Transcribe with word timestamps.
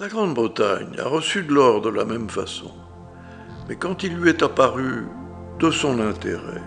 La 0.00 0.08
Grande-Bretagne 0.08 0.98
a 0.98 1.06
reçu 1.06 1.42
de 1.42 1.52
l'or 1.52 1.82
de 1.82 1.90
la 1.90 2.06
même 2.06 2.30
façon, 2.30 2.70
mais 3.68 3.76
quand 3.76 4.02
il 4.02 4.16
lui 4.16 4.30
est 4.30 4.42
apparu 4.42 5.06
de 5.58 5.70
son 5.70 6.00
intérêt 6.00 6.62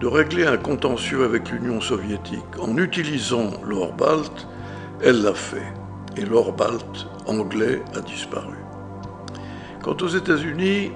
de 0.00 0.08
régler 0.08 0.44
un 0.44 0.56
contentieux 0.56 1.24
avec 1.24 1.48
l'Union 1.52 1.80
soviétique 1.80 2.58
en 2.60 2.76
utilisant 2.76 3.52
l'or 3.64 3.92
balte, 3.92 4.48
elle 5.00 5.22
l'a 5.22 5.32
fait, 5.32 5.72
et 6.16 6.24
l'or 6.24 6.52
balte 6.52 7.06
anglais 7.28 7.80
a 7.94 8.00
disparu. 8.00 8.56
Quant 9.80 9.96
aux 10.02 10.08
États-Unis, 10.08 10.90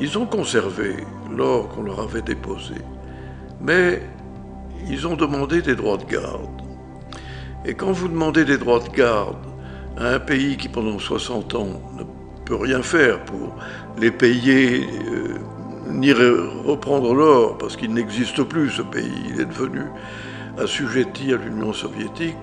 ils 0.00 0.18
ont 0.18 0.26
conservé 0.26 0.96
l'or 1.30 1.68
qu'on 1.68 1.84
leur 1.84 2.00
avait 2.00 2.22
déposé, 2.22 2.74
mais 3.60 4.02
ils 4.90 5.06
ont 5.06 5.14
demandé 5.14 5.62
des 5.62 5.76
droits 5.76 5.98
de 5.98 6.06
garde. 6.06 6.60
Et 7.64 7.74
quand 7.74 7.92
vous 7.92 8.08
demandez 8.08 8.44
des 8.44 8.58
droits 8.58 8.80
de 8.80 8.88
garde 8.88 9.45
à 9.96 10.14
un 10.14 10.18
pays 10.18 10.56
qui 10.56 10.68
pendant 10.68 10.98
60 10.98 11.54
ans 11.54 11.80
ne 11.96 12.04
peut 12.44 12.56
rien 12.56 12.82
faire 12.82 13.24
pour 13.24 13.56
les 13.98 14.10
payer 14.10 14.86
euh, 14.86 15.38
ni 15.90 16.12
reprendre 16.12 17.14
l'or, 17.14 17.58
parce 17.58 17.76
qu'il 17.76 17.92
n'existe 17.94 18.42
plus 18.42 18.70
ce 18.70 18.82
pays, 18.82 19.12
il 19.30 19.40
est 19.40 19.46
devenu 19.46 19.82
assujetti 20.58 21.32
à 21.32 21.36
l'Union 21.36 21.72
soviétique, 21.72 22.36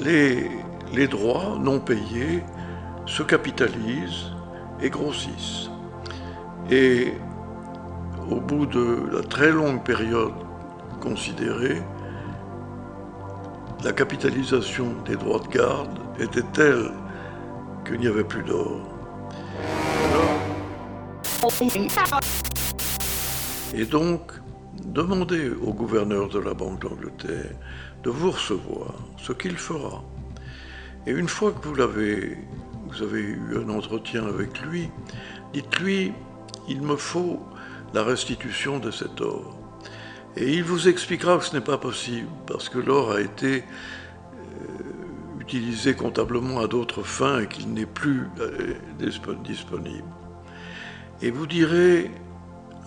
les, 0.00 0.50
les 0.92 1.06
droits 1.06 1.58
non 1.60 1.80
payés 1.80 2.42
se 3.06 3.22
capitalisent 3.22 4.32
et 4.82 4.90
grossissent. 4.90 5.70
Et 6.70 7.14
au 8.30 8.40
bout 8.40 8.66
de 8.66 9.02
la 9.12 9.22
très 9.22 9.52
longue 9.52 9.82
période 9.84 10.32
considérée, 11.00 11.82
la 13.84 13.92
capitalisation 13.92 14.86
des 15.04 15.16
droits 15.16 15.40
de 15.40 15.48
garde 15.48 15.98
était 16.18 16.42
telle 16.52 16.90
qu'il 17.86 17.98
n'y 17.98 18.06
avait 18.06 18.24
plus 18.24 18.42
d'or. 18.42 18.80
Et 23.74 23.84
donc, 23.84 24.32
demandez 24.84 25.50
au 25.50 25.72
gouverneur 25.72 26.28
de 26.28 26.38
la 26.38 26.54
Banque 26.54 26.80
d'Angleterre 26.80 27.50
de 28.02 28.10
vous 28.10 28.30
recevoir, 28.30 28.94
ce 29.16 29.32
qu'il 29.32 29.56
fera. 29.56 30.02
Et 31.06 31.10
une 31.10 31.28
fois 31.28 31.52
que 31.52 31.66
vous 31.66 31.74
l'avez, 31.74 32.38
vous 32.88 33.02
avez 33.02 33.20
eu 33.20 33.40
un 33.56 33.68
entretien 33.68 34.26
avec 34.26 34.60
lui, 34.62 34.88
dites-lui, 35.52 36.12
il 36.68 36.80
me 36.82 36.96
faut 36.96 37.40
la 37.92 38.04
restitution 38.04 38.78
de 38.78 38.90
cet 38.90 39.20
or. 39.20 39.58
Et 40.36 40.52
il 40.54 40.64
vous 40.64 40.88
expliquera 40.88 41.38
que 41.38 41.44
ce 41.44 41.54
n'est 41.54 41.64
pas 41.64 41.78
possible, 41.78 42.28
parce 42.46 42.68
que 42.68 42.78
l'or 42.78 43.12
a 43.12 43.20
été 43.20 43.64
utilisé 45.44 45.94
comptablement 45.94 46.60
à 46.60 46.66
d'autres 46.66 47.02
fins 47.02 47.40
et 47.40 47.46
qu'il 47.46 47.74
n'est 47.74 47.84
plus 47.84 48.28
euh, 48.40 48.74
disponible. 49.44 50.08
Et 51.20 51.30
vous 51.30 51.46
direz, 51.46 52.10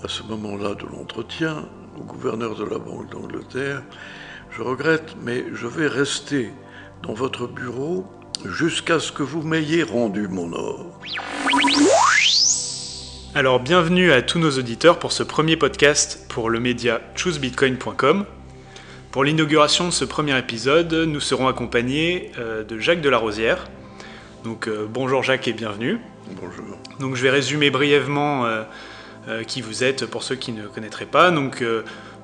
à 0.04 0.08
ce 0.08 0.24
moment-là 0.24 0.74
de 0.74 0.86
l'entretien, 0.92 1.66
au 2.00 2.04
gouverneur 2.04 2.56
de 2.56 2.64
la 2.64 2.80
Banque 2.80 3.12
d'Angleterre, 3.12 3.84
je 4.50 4.64
regrette, 4.64 5.16
mais 5.24 5.46
je 5.54 5.68
vais 5.68 5.88
rester 5.88 6.52
dans 7.04 7.14
votre 7.14 7.48
bureau 7.48 8.08
jusqu'à 8.44 9.00
ce 9.00 9.12
que 9.12 9.24
vous 9.24 9.44
m'ayez 9.44 9.84
rendu 9.84 10.28
mon 10.28 10.52
or. 10.54 11.00
Alors 13.36 13.60
bienvenue 13.60 14.12
à 14.12 14.24
tous 14.24 14.40
nos 14.40 14.58
auditeurs 14.58 14.98
pour 14.98 15.12
ce 15.12 15.22
premier 15.22 15.58
podcast 15.58 16.26
pour 16.28 16.50
le 16.50 16.60
média 16.60 17.02
choosebitcoin.com. 17.16 18.26
Pour 19.12 19.24
l'inauguration 19.24 19.86
de 19.86 19.92
ce 19.92 20.04
premier 20.04 20.38
épisode, 20.38 20.94
nous 20.94 21.22
serons 21.22 21.48
accompagnés 21.48 22.32
euh, 22.38 22.66
de 22.66 22.78
Jacques 22.78 23.00
Delarosière. 23.00 23.70
Donc 24.44 24.68
euh, 24.68 24.86
bonjour 24.88 25.24
Jacques 25.24 25.48
et 25.48 25.54
bienvenue. 25.54 25.98
Bonjour. 26.42 26.78
Donc 27.00 27.16
je 27.16 27.24
vais 27.24 27.30
résumer 27.30 27.70
brièvement 27.70 28.46
euh, 28.46 28.64
qui 29.48 29.62
vous 29.62 29.86
êtes 29.86 30.06
pour 30.06 30.24
ceux 30.24 30.36
qui 30.36 30.52
ne 30.52 30.68
connaîtraient 30.68 31.06
pas. 31.06 31.32
Donc 31.32 31.64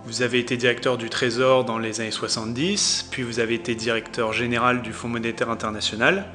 vous 0.05 0.21
avez 0.23 0.39
été 0.39 0.57
directeur 0.57 0.97
du 0.97 1.09
Trésor 1.09 1.63
dans 1.63 1.79
les 1.79 2.01
années 2.01 2.11
70, 2.11 3.07
puis 3.09 3.23
vous 3.23 3.39
avez 3.39 3.55
été 3.55 3.75
directeur 3.75 4.33
général 4.33 4.81
du 4.81 4.91
Fonds 4.91 5.07
monétaire 5.07 5.49
international, 5.49 6.25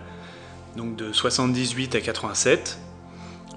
donc 0.77 0.97
de 0.97 1.13
78 1.13 1.95
à 1.95 2.01
87. 2.01 2.79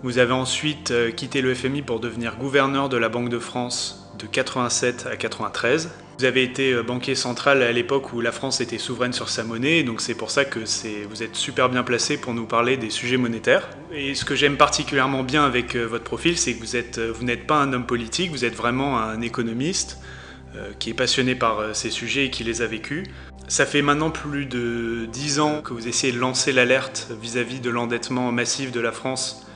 Vous 0.03 0.17
avez 0.17 0.33
ensuite 0.33 0.93
quitté 1.15 1.41
le 1.41 1.55
FMI 1.55 1.83
pour 1.83 2.01
devenir 2.01 2.35
gouverneur 2.35 2.89
de 2.89 2.97
la 2.97 3.07
Banque 3.07 3.29
de 3.29 3.39
France 3.39 4.11
de 4.19 4.27
87 4.27 5.07
à 5.09 5.15
93. 5.15 5.89
Vous 6.21 6.27
avez 6.27 6.43
été 6.43 6.71
euh, 6.71 6.83
banquier 6.83 7.15
central 7.15 7.63
à 7.63 7.71
l'époque 7.71 8.13
où 8.13 8.21
la 8.21 8.31
France 8.31 8.61
était 8.61 8.77
souveraine 8.77 9.11
sur 9.11 9.27
sa 9.27 9.43
monnaie, 9.43 9.81
donc 9.81 10.01
c'est 10.01 10.13
pour 10.13 10.29
ça 10.29 10.45
que 10.45 10.59
vous 11.09 11.23
êtes 11.23 11.35
super 11.35 11.67
bien 11.67 11.81
placé 11.81 12.15
pour 12.15 12.35
nous 12.35 12.45
parler 12.45 12.77
des 12.77 12.91
sujets 12.91 13.17
monétaires. 13.17 13.67
Et 13.91 14.13
ce 14.13 14.23
que 14.23 14.35
j'aime 14.35 14.55
particulièrement 14.55 15.23
bien 15.23 15.43
avec 15.43 15.75
euh, 15.75 15.85
votre 15.85 16.03
profil, 16.03 16.37
c'est 16.37 16.53
que 16.53 16.59
vous, 16.63 17.13
vous 17.15 17.23
n'êtes 17.23 17.47
pas 17.47 17.55
un 17.55 17.73
homme 17.73 17.87
politique, 17.87 18.29
vous 18.29 18.45
êtes 18.45 18.53
vraiment 18.53 18.99
un 18.99 19.19
économiste 19.21 19.97
euh, 20.55 20.73
qui 20.77 20.89
est 20.89 20.93
passionné 20.93 21.33
par 21.33 21.59
euh, 21.59 21.73
ces 21.73 21.89
sujets 21.89 22.25
et 22.25 22.29
qui 22.29 22.43
les 22.43 22.61
a 22.61 22.67
vécus. 22.67 23.07
Ça 23.47 23.65
fait 23.65 23.81
maintenant 23.81 24.11
plus 24.11 24.45
de 24.45 25.07
dix 25.11 25.39
ans 25.39 25.61
que 25.61 25.73
vous 25.73 25.87
essayez 25.87 26.11
de 26.11 26.19
lancer 26.19 26.51
l'alerte 26.51 27.09
vis-à-vis 27.21 27.61
de 27.61 27.69
l'endettement 27.71 28.31
massif 28.33 28.71
de 28.71 28.79
la 28.79 28.91
France 28.91 29.47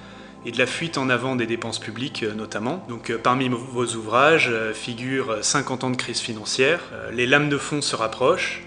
et 0.46 0.52
de 0.52 0.58
la 0.58 0.66
fuite 0.66 0.98
en 0.98 1.10
avant 1.10 1.36
des 1.36 1.46
dépenses 1.46 1.80
publiques 1.80 2.24
euh, 2.24 2.34
notamment. 2.34 2.86
Donc 2.90 3.12
parmi 3.18 3.50
vos 3.50 3.86
ouvrages 3.96 4.52
figurent 4.74 5.38
50 5.42 5.84
ans 5.84 5.90
de 5.90 5.98
crise 5.98 6.20
financière, 6.20 6.80
Les 7.12 7.26
lames 7.26 7.50
de 7.50 7.58
fond 7.58 7.82
se 7.82 7.96
rapprochent, 7.96 8.64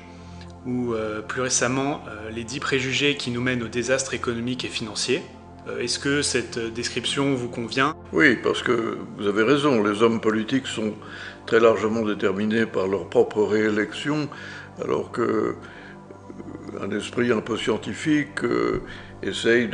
ou 0.67 0.95
plus 1.29 1.41
récemment 1.41 2.03
Les 2.31 2.45
10 2.45 2.61
préjugés 2.61 3.17
qui 3.17 3.31
nous 3.31 3.41
mènent 3.41 3.63
au 3.63 3.69
désastre 3.69 4.15
économique 4.15 4.65
et 4.65 4.69
financier. 4.69 5.23
Est-ce 5.81 5.99
que 5.99 6.23
cette 6.23 6.59
description 6.59 7.35
vous 7.35 7.49
convient? 7.49 7.95
Oui, 8.13 8.37
parce 8.37 8.63
que 8.63 8.99
vous 9.19 9.27
avez 9.27 9.43
raison, 9.43 9.83
les 9.83 10.03
hommes 10.03 10.21
politiques 10.21 10.67
sont 10.67 10.95
très 11.49 11.61
largement 11.61 12.03
déterminés 12.03 12.67
par 12.67 12.87
leur 12.87 13.09
propre 13.09 13.43
réélection, 13.43 14.29
alors 14.83 15.11
que 15.11 15.23
euh, 15.23 15.55
un 16.81 16.91
esprit 16.91 17.33
un 17.33 17.41
peu 17.41 17.57
scientifique 17.57 18.45
euh, 18.45 18.83
essaye 19.23 19.69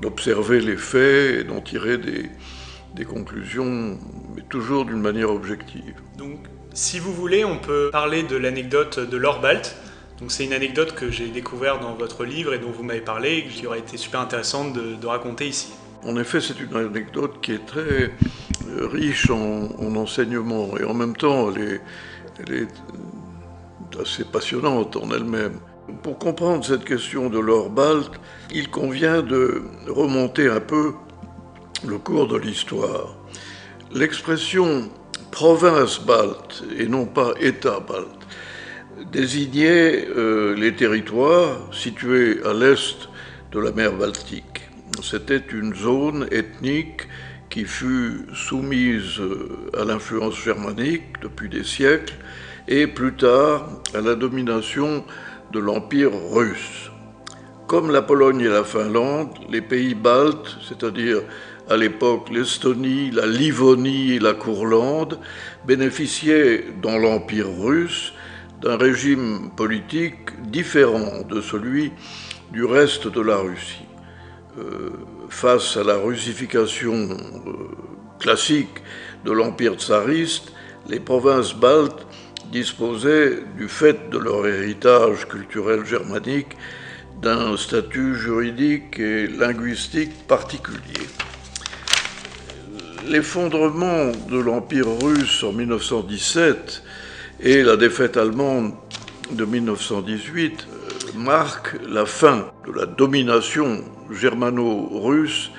d'observer 0.00 0.60
les 0.60 0.76
faits 0.76 1.40
et 1.40 1.44
d'en 1.44 1.60
tirer 1.60 1.98
des, 1.98 2.30
des, 2.94 3.04
conclusions, 3.04 3.98
mais 4.34 4.42
toujours 4.48 4.84
d'une 4.84 5.00
manière 5.00 5.30
objective. 5.30 5.94
Donc, 6.16 6.46
si 6.74 6.98
vous 6.98 7.12
voulez, 7.12 7.44
on 7.44 7.58
peut 7.58 7.90
parler 7.90 8.22
de 8.22 8.36
l'anecdote 8.36 8.98
de 9.00 9.16
l'Orbalt. 9.16 9.76
Donc, 10.20 10.32
c'est 10.32 10.44
une 10.44 10.52
anecdote 10.52 10.94
que 10.94 11.10
j'ai 11.10 11.28
découverte 11.28 11.80
dans 11.82 11.94
votre 11.94 12.24
livre 12.24 12.54
et 12.54 12.58
dont 12.58 12.70
vous 12.70 12.82
m'avez 12.82 13.00
parlé 13.00 13.38
et 13.38 13.44
qui 13.46 13.66
aurait 13.66 13.80
été 13.80 13.96
super 13.96 14.20
intéressante 14.20 14.72
de, 14.72 14.94
de 14.94 15.06
raconter 15.06 15.46
ici. 15.46 15.72
En 16.04 16.16
effet, 16.16 16.40
c'est 16.40 16.58
une 16.60 16.74
anecdote 16.76 17.40
qui 17.42 17.52
est 17.52 17.66
très 17.66 18.12
riche 18.80 19.30
en, 19.30 19.96
enseignements 19.96 20.76
et 20.78 20.84
en 20.84 20.94
même 20.94 21.16
temps 21.16 21.50
elle 21.52 22.52
est, 22.52 22.68
assez 24.00 24.24
passionnante 24.24 24.96
en 24.96 25.10
elle-même. 25.10 25.58
Pour 26.02 26.18
comprendre 26.18 26.64
cette 26.64 26.84
question 26.84 27.30
de 27.30 27.38
l'or 27.38 27.70
balte, 27.70 28.12
il 28.52 28.70
convient 28.70 29.22
de 29.22 29.62
remonter 29.86 30.48
un 30.48 30.60
peu 30.60 30.94
le 31.86 31.98
cours 31.98 32.26
de 32.26 32.36
l'histoire. 32.36 33.16
L'expression 33.92 34.90
province 35.30 36.00
balte 36.00 36.64
et 36.76 36.86
non 36.86 37.06
pas 37.06 37.34
État 37.40 37.78
balte 37.80 38.26
désignait 39.12 40.08
euh, 40.08 40.56
les 40.56 40.74
territoires 40.74 41.72
situés 41.72 42.40
à 42.44 42.52
l'est 42.52 43.08
de 43.52 43.60
la 43.60 43.70
mer 43.70 43.92
Baltique. 43.92 44.62
C'était 45.02 45.44
une 45.52 45.74
zone 45.74 46.26
ethnique 46.32 47.02
qui 47.48 47.64
fut 47.64 48.26
soumise 48.34 49.20
à 49.78 49.84
l'influence 49.84 50.36
germanique 50.42 51.20
depuis 51.22 51.48
des 51.48 51.64
siècles 51.64 52.14
et 52.66 52.86
plus 52.86 53.14
tard 53.14 53.68
à 53.94 54.00
la 54.00 54.14
domination 54.14 55.04
de 55.52 55.58
l'Empire 55.58 56.10
russe. 56.32 56.90
Comme 57.66 57.90
la 57.90 58.02
Pologne 58.02 58.40
et 58.40 58.48
la 58.48 58.64
Finlande, 58.64 59.30
les 59.50 59.60
pays 59.60 59.94
baltes, 59.94 60.56
c'est-à-dire 60.66 61.22
à 61.68 61.76
l'époque 61.76 62.28
l'Estonie, 62.30 63.10
la 63.10 63.26
Livonie 63.26 64.12
et 64.12 64.18
la 64.18 64.34
Courlande, 64.34 65.18
bénéficiaient 65.66 66.64
dans 66.80 66.96
l'Empire 66.96 67.48
russe 67.58 68.12
d'un 68.62 68.76
régime 68.76 69.50
politique 69.56 70.30
différent 70.50 71.22
de 71.28 71.40
celui 71.40 71.92
du 72.52 72.64
reste 72.64 73.08
de 73.08 73.20
la 73.20 73.36
Russie. 73.36 73.86
Euh, 74.58 74.90
face 75.28 75.76
à 75.76 75.84
la 75.84 75.96
russification 75.96 76.94
euh, 76.94 77.52
classique 78.18 78.82
de 79.24 79.32
l'Empire 79.32 79.74
tsariste, 79.74 80.52
les 80.88 81.00
provinces 81.00 81.54
baltes 81.54 82.05
disposaient, 82.52 83.42
du 83.56 83.68
fait 83.68 84.10
de 84.10 84.18
leur 84.18 84.46
héritage 84.46 85.26
culturel 85.28 85.84
germanique, 85.84 86.56
d'un 87.20 87.56
statut 87.56 88.14
juridique 88.14 88.98
et 88.98 89.26
linguistique 89.26 90.26
particulier. 90.26 91.06
L'effondrement 93.08 94.12
de 94.30 94.38
l'Empire 94.38 94.88
russe 95.02 95.42
en 95.44 95.52
1917 95.52 96.82
et 97.40 97.62
la 97.62 97.76
défaite 97.76 98.16
allemande 98.16 98.74
de 99.30 99.44
1918 99.44 100.66
marque 101.16 101.76
la 101.88 102.06
fin 102.06 102.46
de 102.66 102.72
la 102.72 102.86
domination 102.86 103.82
germano-russe 104.10 105.50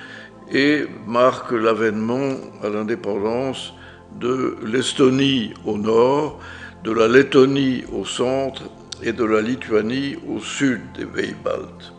et 0.52 0.86
marque 1.06 1.52
l'avènement 1.52 2.36
à 2.62 2.68
l'indépendance 2.68 3.74
de 4.18 4.56
l'Estonie 4.64 5.52
au 5.64 5.76
nord, 5.76 6.40
de 6.84 6.92
la 6.92 7.08
Lettonie 7.08 7.84
au 7.92 8.04
centre 8.04 8.62
et 9.02 9.12
de 9.12 9.24
la 9.24 9.40
Lituanie 9.40 10.16
au 10.28 10.40
sud 10.40 10.80
des 10.96 11.06
pays 11.06 11.34
baltes. 11.44 11.92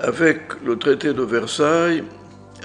Avec 0.00 0.40
le 0.64 0.78
traité 0.78 1.12
de 1.12 1.22
Versailles 1.22 2.04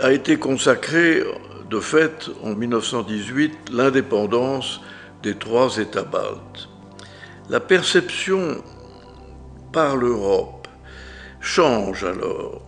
a 0.02 0.12
été 0.12 0.38
consacré 0.38 1.24
de 1.70 1.80
fait 1.80 2.30
en 2.44 2.56
1918 2.56 3.72
l'indépendance 3.72 4.82
des 5.24 5.36
trois 5.36 5.78
États 5.78 6.04
baltes. 6.04 6.70
La 7.50 7.60
perception 7.60 8.64
par 9.72 9.98
l'Europe 9.98 10.68
change 11.42 12.04
alors 12.04 12.62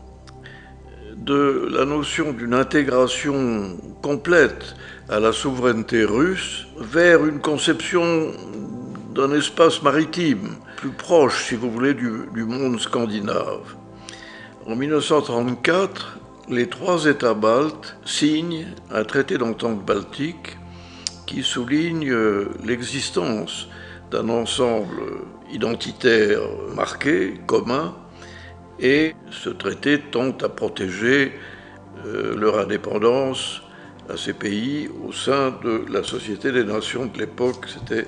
de 1.16 1.68
la 1.72 1.86
notion 1.86 2.31
d'une 2.31 2.54
intégration 2.54 3.78
complète 4.02 4.75
à 5.09 5.19
la 5.19 5.31
souveraineté 5.31 6.04
russe 6.04 6.68
vers 6.77 7.25
une 7.25 7.39
conception 7.39 8.33
d'un 9.15 9.31
espace 9.31 9.81
maritime 9.81 10.56
plus 10.75 10.92
proche, 10.92 11.45
si 11.45 11.56
vous 11.56 11.71
voulez, 11.71 11.94
du, 11.94 12.44
monde 12.45 12.80
scandinave. 12.80 13.75
En 14.68 14.75
1934, 14.75 16.19
les 16.50 16.68
trois 16.68 17.06
États 17.06 17.33
baltes 17.33 17.98
signent 18.06 18.68
un 18.92 19.04
traité 19.06 19.38
d'entente 19.38 19.83
baltique 19.83 20.57
qui 21.25 21.42
souligne 21.42 22.13
l'existence 22.65 23.69
d'un 24.12 24.30
ensemble 24.30 25.01
identitaire 25.51 26.42
marqué, 26.75 27.39
commun, 27.48 27.95
et 28.80 29.15
ce 29.31 29.50
traité 29.50 30.00
tente 30.00 30.44
à 30.44 30.50
protéger 30.50 31.33
euh, 32.06 32.36
leur 32.36 32.59
indépendance 32.59 33.62
à 34.09 34.18
ces 34.18 34.33
pays 34.33 34.89
au 35.06 35.12
sein 35.12 35.54
de 35.63 35.86
la 35.92 36.04
Société 36.04 36.51
des 36.51 36.63
Nations 36.63 37.06
de 37.06 37.18
l'époque. 37.18 37.65
C'était 37.68 38.07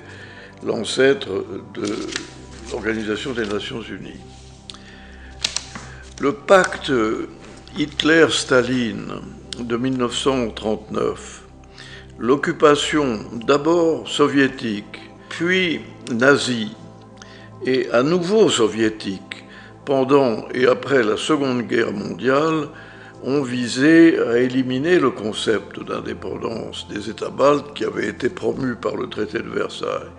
l'ancêtre 0.64 1.28
de 1.74 1.86
l'Organisation 2.70 3.32
des 3.32 3.46
Nations 3.46 3.82
Unies. 3.82 4.20
Le 6.20 6.32
pacte 6.32 6.92
Hitler-Staline 7.78 9.14
de 9.58 9.76
1939, 9.76 11.42
l'occupation 12.18 13.20
d'abord 13.46 14.08
soviétique, 14.08 15.00
puis 15.28 15.80
nazie, 16.12 16.74
et 17.64 17.90
à 17.90 18.02
nouveau 18.02 18.48
soviétique 18.48 19.44
pendant 19.84 20.48
et 20.54 20.66
après 20.66 21.02
la 21.02 21.16
Seconde 21.16 21.62
Guerre 21.62 21.92
mondiale, 21.92 22.68
ont 23.22 23.42
visé 23.42 24.18
à 24.18 24.38
éliminer 24.38 24.98
le 24.98 25.10
concept 25.10 25.80
d'indépendance 25.84 26.88
des 26.88 27.10
États 27.10 27.30
baltes 27.30 27.74
qui 27.74 27.84
avait 27.84 28.08
été 28.08 28.28
promu 28.28 28.76
par 28.76 28.96
le 28.96 29.08
traité 29.08 29.38
de 29.38 29.48
Versailles. 29.48 30.10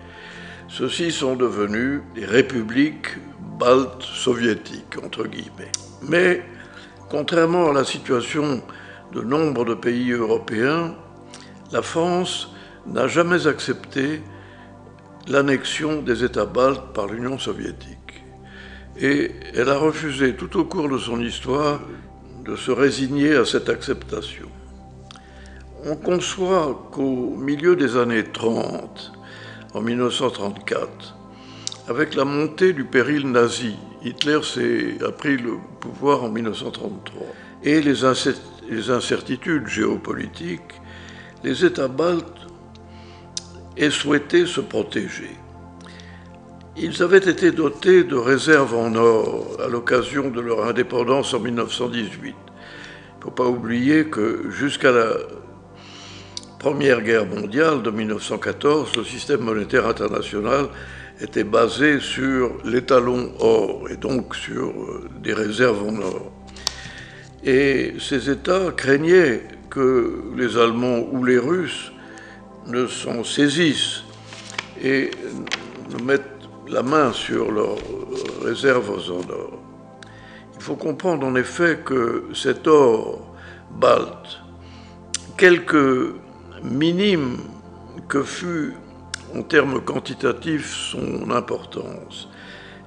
Ceux-ci 0.68 1.10
sont 1.10 1.36
devenus 1.36 2.00
des 2.14 2.24
républiques 2.24 3.08
baltes 3.58 4.02
soviétiques, 4.02 4.96
entre 5.04 5.26
guillemets. 5.26 5.72
Mais, 6.08 6.42
contrairement 7.10 7.70
à 7.70 7.72
la 7.72 7.84
situation 7.84 8.62
de 9.12 9.20
nombre 9.20 9.64
de 9.64 9.74
pays 9.74 10.12
européens, 10.12 10.94
la 11.72 11.82
France 11.82 12.54
n'a 12.86 13.08
jamais 13.08 13.46
accepté 13.46 14.22
l'annexion 15.28 16.02
des 16.02 16.24
États 16.24 16.46
baltes 16.46 16.92
par 16.94 17.06
l'Union 17.06 17.38
soviétique. 17.38 18.24
Et 18.98 19.30
elle 19.54 19.68
a 19.68 19.78
refusé 19.78 20.34
tout 20.34 20.58
au 20.58 20.64
cours 20.64 20.88
de 20.88 20.98
son 20.98 21.20
histoire 21.20 21.80
de 22.44 22.56
se 22.56 22.70
résigner 22.70 23.36
à 23.36 23.44
cette 23.44 23.68
acceptation. 23.68 24.48
On 25.84 25.96
conçoit 25.96 26.88
qu'au 26.92 27.36
milieu 27.36 27.76
des 27.76 27.96
années 27.96 28.24
30, 28.24 29.12
en 29.74 29.80
1934, 29.80 31.16
avec 31.88 32.14
la 32.14 32.24
montée 32.24 32.72
du 32.72 32.84
péril 32.84 33.30
nazi, 33.30 33.74
Hitler 34.04 34.38
a 35.04 35.10
pris 35.10 35.36
le 35.36 35.54
pouvoir 35.80 36.24
en 36.24 36.28
1933, 36.28 37.26
et 37.64 37.80
les, 37.80 38.04
incertitudes 38.90 39.66
géopolitiques, 39.66 40.60
les 41.42 41.64
États 41.64 41.88
baltes 41.88 42.46
aient 43.76 43.90
souhaité 43.90 44.46
se 44.46 44.60
protéger. 44.60 45.30
Ils 46.74 47.02
avaient 47.02 47.18
été 47.18 47.50
dotés 47.50 48.02
de 48.02 48.16
réserves 48.16 48.74
en 48.74 48.94
or 48.94 49.58
à 49.62 49.68
l'occasion 49.68 50.30
de 50.30 50.40
leur 50.40 50.64
indépendance 50.64 51.34
en 51.34 51.40
1918. 51.40 52.28
Il 52.28 52.34
ne 53.18 53.22
faut 53.24 53.30
pas 53.30 53.46
oublier 53.46 54.06
que 54.06 54.50
jusqu'à 54.50 54.90
la 54.90 55.12
Première 56.58 57.02
Guerre 57.02 57.26
mondiale 57.26 57.82
de 57.82 57.90
1914, 57.90 58.96
le 58.96 59.04
système 59.04 59.40
monétaire 59.40 59.86
international 59.86 60.68
était 61.20 61.44
basé 61.44 62.00
sur 62.00 62.56
l'étalon 62.64 63.32
or 63.38 63.90
et 63.90 63.96
donc 63.96 64.34
sur 64.34 64.70
euh, 64.70 65.10
des 65.22 65.34
réserves 65.34 65.86
en 65.86 66.00
or. 66.00 66.32
Et 67.44 67.96
ces 67.98 68.30
États 68.30 68.70
craignaient 68.74 69.42
que 69.68 70.22
les 70.36 70.56
Allemands 70.56 71.06
ou 71.12 71.22
les 71.22 71.38
Russes 71.38 71.92
ne 72.66 72.86
s'en 72.86 73.24
saisissent 73.24 74.04
et 74.82 75.10
ne 75.90 76.02
mettent 76.02 76.31
la 76.72 76.82
main 76.82 77.12
sur 77.12 77.52
leurs 77.52 77.76
réserves 78.42 79.10
en 79.10 79.30
or. 79.30 79.58
Il 80.56 80.62
faut 80.62 80.76
comprendre 80.76 81.26
en 81.26 81.34
effet 81.34 81.80
que 81.84 82.24
cet 82.34 82.66
or 82.66 83.34
balte, 83.78 84.40
quelque 85.36 86.14
minime 86.62 87.36
que 88.08 88.22
fût 88.22 88.72
en 89.36 89.42
termes 89.42 89.82
quantitatifs 89.82 90.74
son 90.74 91.30
importance, 91.30 92.28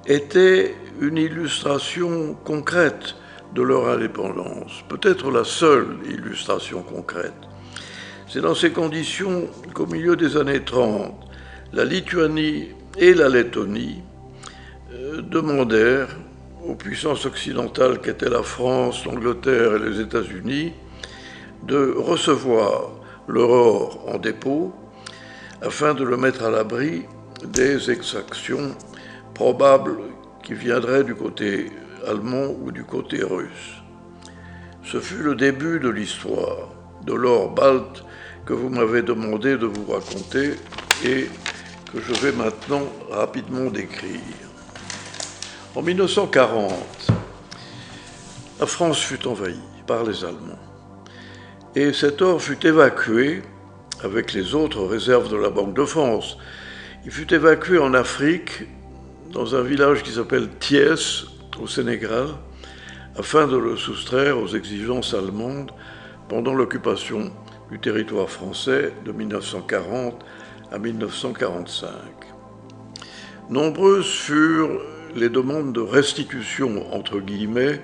était 0.08 0.76
une 1.00 1.18
illustration 1.18 2.36
concrète 2.44 3.16
de 3.54 3.62
leur 3.62 3.88
indépendance, 3.88 4.84
peut-être 4.90 5.30
la 5.30 5.44
seule 5.44 5.98
illustration 6.10 6.82
concrète. 6.82 7.34
C'est 8.28 8.42
dans 8.42 8.56
ces 8.56 8.72
conditions 8.72 9.48
qu'au 9.74 9.86
milieu 9.86 10.16
des 10.16 10.38
années 10.38 10.64
30, 10.64 11.14
la 11.74 11.86
Lituanie 11.86 12.70
et 12.98 13.14
la 13.14 13.30
Lettonie 13.30 14.02
euh, 14.94 15.22
demandèrent 15.22 16.16
aux 16.66 16.76
puissances 16.76 17.26
occidentales 17.26 18.00
qu'étaient 18.00 18.30
la 18.30 18.44
France, 18.44 19.06
l'Angleterre 19.06 19.76
et 19.76 19.80
les 19.80 20.00
États-Unis 20.02 20.74
de 21.64 21.94
recevoir 21.98 22.92
leur 23.28 24.08
en 24.08 24.18
dépôt 24.18 24.74
afin 25.62 25.94
de 25.94 26.04
le 26.04 26.18
mettre 26.18 26.44
à 26.44 26.50
l'abri 26.50 27.04
des 27.44 27.92
exactions 27.92 28.76
probables 29.34 29.98
qui 30.44 30.54
viendraient 30.54 31.04
du 31.04 31.16
côté 31.16 31.72
allemand 32.08 32.48
ou 32.62 32.72
du 32.72 32.84
côté 32.84 33.24
russe. 33.24 33.82
Ce 34.84 35.00
fut 35.00 35.24
le 35.24 35.36
début 35.36 35.80
de 35.80 35.90
l'histoire 35.90 36.70
de 37.06 37.14
l'or 37.14 37.52
balte 37.54 38.04
que 38.46 38.54
vous 38.54 38.70
m'avez 38.70 39.02
demandé 39.02 39.58
de 39.58 39.66
vous 39.66 39.92
raconter 39.92 40.54
et 41.04 41.28
que 41.92 42.02
je 42.02 42.14
vais 42.14 42.32
maintenant 42.32 42.84
rapidement 43.10 43.70
décrire. 43.70 44.20
En 45.76 45.82
1940, 45.82 46.74
la 48.60 48.66
France 48.66 49.00
fut 49.00 49.28
envahie 49.28 49.60
par 49.86 50.04
les 50.04 50.24
Allemands 50.24 50.60
et 51.76 51.92
cet 51.92 52.22
or 52.22 52.42
fut 52.42 52.66
évacué 52.66 53.42
avec 54.02 54.34
les 54.34 54.56
autres 54.56 54.84
réserves 54.86 55.30
de 55.30 55.36
la 55.36 55.50
Banque 55.50 55.74
de 55.74 55.84
France. 55.84 56.38
Il 57.06 57.12
fut 57.12 57.34
évacué 57.34 57.78
en 57.78 57.94
Afrique, 57.94 58.64
dans 59.32 59.56
un 59.56 59.62
village 59.62 60.02
qui 60.04 60.12
s'appelle 60.12 60.48
Thiès, 60.60 61.26
au 61.62 61.68
Sénégal, 61.68 62.28
afin 63.18 63.48
de 63.48 63.58
le 63.58 63.76
soustraire 63.76 64.38
aux 64.40 64.48
exigences 64.48 65.14
allemandes 65.14 65.72
pendant 66.30 66.54
l'occupation 66.54 67.32
du 67.70 67.80
territoire 67.80 68.30
français 68.30 68.94
de 69.06 69.12
1940 69.12 70.24
à 70.72 70.80
1945. 70.80 71.90
Nombreuses 73.50 74.10
furent 74.10 74.82
les 75.16 75.30
demandes 75.30 75.74
de 75.74 75.82
restitution, 75.82 76.94
entre 76.94 77.20
guillemets, 77.20 77.82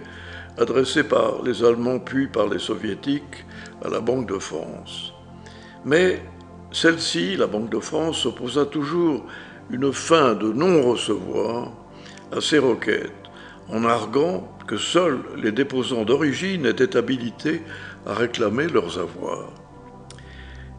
adressées 0.58 1.04
par 1.04 1.42
les 1.44 1.64
Allemands 1.64 2.00
puis 2.00 2.28
par 2.28 2.48
les 2.48 2.60
Soviétiques 2.60 3.46
à 3.84 3.90
la 3.90 4.00
Banque 4.00 4.28
de 4.28 4.38
France. 4.38 5.14
Mais 5.86 6.22
celle-ci, 6.72 7.36
la 7.36 7.48
Banque 7.48 7.70
de 7.70 7.80
France, 7.80 8.20
s'opposa 8.20 8.66
toujours 8.66 9.26
une 9.70 9.94
fin 9.94 10.34
de 10.34 10.52
non-recevoir 10.52 11.72
à 12.32 12.42
ces 12.42 12.60
requêtes, 12.60 13.12
en 13.70 13.86
arguant 13.86 14.50
que 14.68 14.78
seuls 14.78 15.20
les 15.38 15.52
déposants 15.52 16.04
d'origine 16.04 16.66
étaient 16.66 16.98
habilités 16.98 17.62
à 18.06 18.14
réclamer 18.14 18.68
leurs 18.68 19.00
avoirs. 19.00 19.61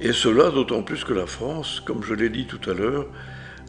Et 0.01 0.13
cela 0.13 0.51
d'autant 0.51 0.83
plus 0.83 1.05
que 1.05 1.13
la 1.13 1.27
France, 1.27 1.81
comme 1.81 2.03
je 2.03 2.15
l'ai 2.15 2.29
dit 2.29 2.47
tout 2.47 2.71
à 2.71 2.75
l'heure, 2.75 3.07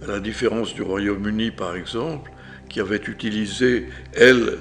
à 0.03 0.08
la 0.08 0.20
différence 0.20 0.74
du 0.74 0.82
Royaume-Uni 0.82 1.51
par 1.51 1.75
exemple, 1.75 2.32
qui 2.70 2.80
avait 2.80 3.01
utilisé, 3.08 3.89
elle, 4.13 4.58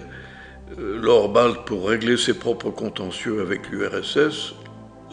euh, 0.78 1.00
l'or 1.00 1.30
balte 1.30 1.64
pour 1.64 1.88
régler 1.88 2.16
ses 2.16 2.34
propres 2.34 2.70
contentieux 2.70 3.40
avec 3.40 3.70
l'URSS, 3.70 4.54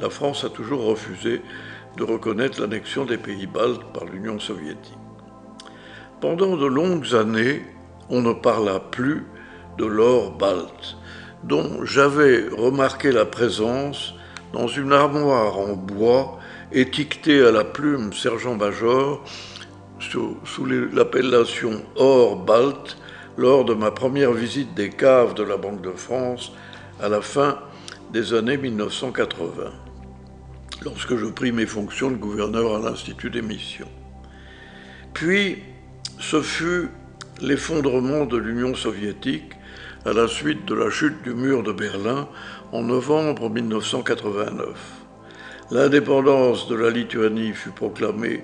la 0.01 0.09
France 0.09 0.43
a 0.43 0.49
toujours 0.49 0.83
refusé 0.83 1.41
de 1.97 2.03
reconnaître 2.03 2.61
l'annexion 2.61 3.05
des 3.05 3.17
pays 3.17 3.47
baltes 3.47 3.83
par 3.93 4.05
l'Union 4.05 4.39
soviétique. 4.39 4.97
Pendant 6.21 6.57
de 6.57 6.65
longues 6.65 7.15
années, 7.15 7.61
on 8.09 8.21
ne 8.21 8.33
parla 8.33 8.79
plus 8.79 9.25
de 9.77 9.85
l'or 9.85 10.37
balte, 10.37 10.97
dont 11.43 11.85
j'avais 11.85 12.47
remarqué 12.49 13.11
la 13.11 13.25
présence 13.25 14.13
dans 14.53 14.67
une 14.67 14.93
armoire 14.93 15.57
en 15.57 15.73
bois 15.73 16.39
étiquetée 16.71 17.43
à 17.43 17.51
la 17.51 17.63
plume 17.63 18.13
sergent-major 18.13 19.23
sous, 19.99 20.65
l'appellation 20.65 21.83
or 21.95 22.37
balte 22.37 22.97
lors 23.37 23.65
de 23.65 23.73
ma 23.73 23.91
première 23.91 24.33
visite 24.33 24.73
des 24.73 24.89
caves 24.89 25.33
de 25.33 25.43
la 25.43 25.57
Banque 25.57 25.81
de 25.81 25.91
France 25.91 26.51
à 27.01 27.09
la 27.09 27.21
fin 27.21 27.59
des 28.11 28.33
années 28.33 28.57
1980, 28.57 29.71
lorsque 30.83 31.15
je 31.15 31.25
pris 31.25 31.51
mes 31.51 31.65
fonctions 31.65 32.11
de 32.11 32.17
gouverneur 32.17 32.75
à 32.75 32.89
l'Institut 32.89 33.29
des 33.29 33.41
missions. 33.41 33.87
Puis, 35.13 35.59
ce 36.19 36.41
fut 36.41 36.89
l'effondrement 37.41 38.25
de 38.25 38.37
l'Union 38.37 38.75
soviétique 38.75 39.53
à 40.05 40.13
la 40.13 40.27
suite 40.27 40.65
de 40.65 40.75
la 40.75 40.89
chute 40.89 41.21
du 41.23 41.33
mur 41.33 41.61
de 41.61 41.73
Berlin 41.73 42.27
en 42.71 42.83
novembre 42.83 43.49
1989. 43.49 44.67
L'indépendance 45.71 46.69
de 46.69 46.75
la 46.75 46.89
Lituanie 46.89 47.51
fut 47.51 47.71
proclamée 47.71 48.43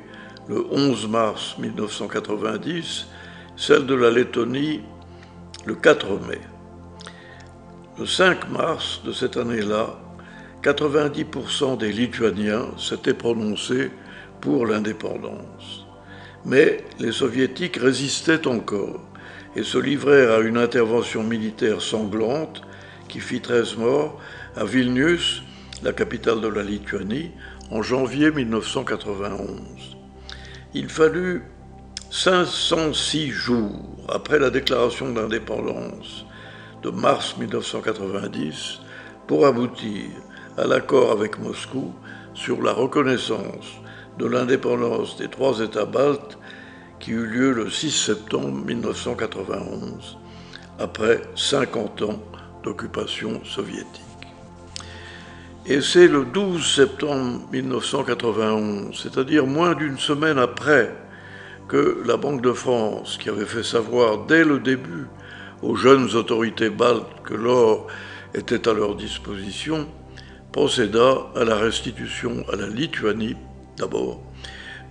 le 0.50 0.66
11 0.70 1.08
mars 1.08 1.56
1990, 1.58 3.08
celle 3.56 3.86
de 3.86 3.96
la 3.96 4.12
Lettonie 4.12 4.82
le 5.66 5.76
4 5.76 6.20
mai. 6.28 6.42
Le 7.98 8.06
5 8.06 8.50
mars 8.50 9.02
de 9.06 9.14
cette 9.14 9.38
année-là, 9.38 9.98
90% 10.62 11.78
des 11.78 11.94
Lituaniens 11.94 12.68
s'étaient 12.78 13.14
prononcés 13.14 13.92
pour 14.42 14.66
l'indépendance. 14.66 15.86
Mais 16.44 16.84
les 17.00 17.14
soviétiques 17.14 17.78
résistaient 17.78 18.46
encore 18.46 19.00
et 19.56 19.64
se 19.64 19.78
livrèrent 19.78 20.32
à 20.32 20.40
une 20.40 20.58
intervention 20.58 21.24
militaire 21.24 21.82
sanglante 21.82 22.62
qui 23.08 23.20
fit 23.20 23.42
13 23.42 23.78
morts 23.78 24.20
à 24.56 24.66
Vilnius, 24.66 25.44
la 25.84 25.94
capitale 25.94 26.42
de 26.42 26.48
la 26.48 26.64
Lituanie, 26.64 27.32
en 27.72 27.82
janvier 27.82 28.32
1991. 28.32 29.98
Il 30.74 30.90
fallut 30.90 31.44
506 32.12 33.30
jours 33.30 34.06
après 34.10 34.40
la 34.40 34.50
déclaration 34.50 35.12
d'indépendance 35.12 36.26
de 36.84 36.90
mars 36.90 37.36
1990 37.38 38.80
pour 39.28 39.46
aboutir 39.46 40.04
à 40.58 40.66
l'accord 40.66 41.12
avec 41.12 41.40
Moscou 41.40 41.94
sur 42.34 42.62
la 42.62 42.74
reconnaissance 42.74 43.80
de 44.20 44.26
l'indépendance 44.26 45.18
des 45.18 45.28
trois 45.28 45.60
États 45.62 45.86
baltes 45.86 46.38
qui 47.00 47.12
eut 47.12 47.26
lieu 47.26 47.52
le 47.52 47.70
6 47.70 47.92
septembre 47.92 48.66
1991, 48.66 50.18
après 50.80 51.22
50 51.36 52.02
ans 52.04 52.20
d'occupation 52.64 53.44
soviétique. 53.44 54.02
Et 55.68 55.82
c'est 55.82 56.08
le 56.08 56.26
12 56.26 56.64
septembre 56.64 57.42
1991, 57.52 59.02
c'est-à-dire 59.02 59.48
moins 59.48 59.74
d'une 59.74 59.98
semaine 59.98 60.38
après 60.38 60.96
que 61.68 62.04
la 62.06 62.18
Banque 62.18 62.42
de 62.42 62.52
France, 62.52 63.18
qui 63.18 63.30
avait 63.30 63.46
fait 63.46 63.64
savoir 63.64 64.26
dès 64.26 64.44
le 64.44 64.60
début 64.60 65.08
aux 65.64 65.76
jeunes 65.76 66.14
autorités 66.16 66.70
baltes 66.70 67.22
que 67.24 67.34
l'or 67.34 67.88
était 68.36 68.68
à 68.68 68.74
leur 68.74 68.96
disposition, 68.96 69.88
procéda 70.52 71.18
à 71.36 71.44
la 71.44 71.56
restitution 71.56 72.46
à 72.52 72.56
la 72.56 72.68
Lituanie, 72.68 73.36
d'abord, 73.78 74.22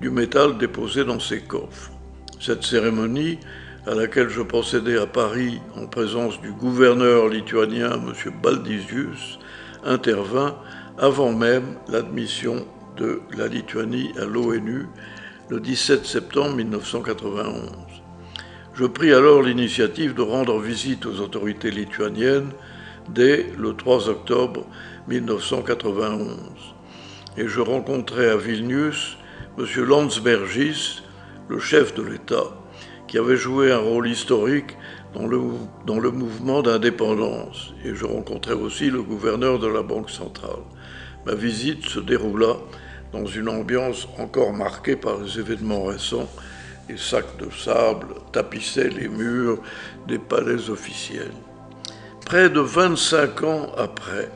du 0.05 0.11
métal 0.11 0.59
déposé 0.59 1.03
dans 1.03 1.19
ses 1.19 1.41
coffres. 1.41 1.91
Cette 2.39 2.63
cérémonie, 2.63 3.39
à 3.87 3.95
laquelle 3.95 4.29
je 4.29 4.43
procédais 4.43 4.99
à 4.99 5.07
Paris 5.07 5.63
en 5.79 5.87
présence 5.87 6.39
du 6.43 6.53
gouverneur 6.53 7.27
lituanien 7.31 7.93
M. 7.93 8.13
Baldisius, 8.43 9.39
intervint 9.83 10.57
avant 10.99 11.33
même 11.33 11.79
l'admission 11.89 12.67
de 12.99 13.23
la 13.35 13.47
Lituanie 13.47 14.13
à 14.21 14.27
l'ONU 14.27 14.89
le 15.49 15.59
17 15.59 16.05
septembre 16.05 16.55
1991. 16.55 17.71
Je 18.75 18.85
pris 18.85 19.15
alors 19.15 19.41
l'initiative 19.41 20.13
de 20.13 20.21
rendre 20.21 20.59
visite 20.59 21.07
aux 21.07 21.19
autorités 21.21 21.71
lituaniennes 21.71 22.51
dès 23.09 23.47
le 23.57 23.75
3 23.75 24.11
octobre 24.11 24.67
1991. 25.09 26.37
Et 27.39 27.49
je 27.49 27.61
rencontrai 27.63 28.29
à 28.29 28.37
Vilnius 28.37 29.17
M. 29.57 29.67
Landsbergis, 29.85 31.03
le 31.49 31.61
chef 31.61 31.95
de 31.95 32.03
l'État, 32.03 32.57
qui 33.07 33.19
avait 33.19 33.37
joué 33.37 33.71
un 33.71 33.79
rôle 33.79 34.09
historique 34.09 34.77
dans 35.15 35.29
le, 35.29 35.41
dans 35.87 36.01
le 36.01 36.11
mouvement 36.11 36.61
d'indépendance. 36.61 37.73
Et 37.85 37.95
je 37.95 38.05
rencontrai 38.05 38.55
aussi 38.55 38.91
le 38.91 39.01
gouverneur 39.03 39.61
de 39.61 39.69
la 39.69 39.83
Banque 39.83 40.11
centrale. 40.11 40.65
Ma 41.25 41.35
visite 41.35 41.85
se 41.85 42.01
déroula 42.01 42.57
dans 43.13 43.27
une 43.27 43.49
ambiance 43.49 44.09
encore 44.19 44.53
marquée 44.53 44.97
par 44.97 45.19
les 45.19 45.39
événements 45.39 45.85
récents. 45.85 46.29
Les 46.89 46.97
sacs 46.97 47.37
de 47.39 47.49
sable 47.51 48.09
tapissaient 48.33 48.91
les 48.91 49.09
murs 49.09 49.59
des 50.09 50.19
palais 50.19 50.69
officiels. 50.69 51.31
Près 52.27 52.51
de 52.51 52.61
25 52.61 53.43
ans 53.45 53.67
après, 53.79 54.33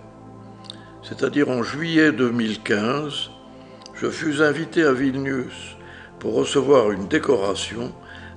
c'est-à-dire 1.02 1.48
en 1.48 1.64
juillet 1.64 2.12
2015, 2.12 3.30
je 4.00 4.08
fus 4.08 4.42
invité 4.42 4.84
à 4.84 4.92
Vilnius 4.92 5.76
pour 6.20 6.34
recevoir 6.34 6.92
une 6.92 7.08
décoration 7.08 7.92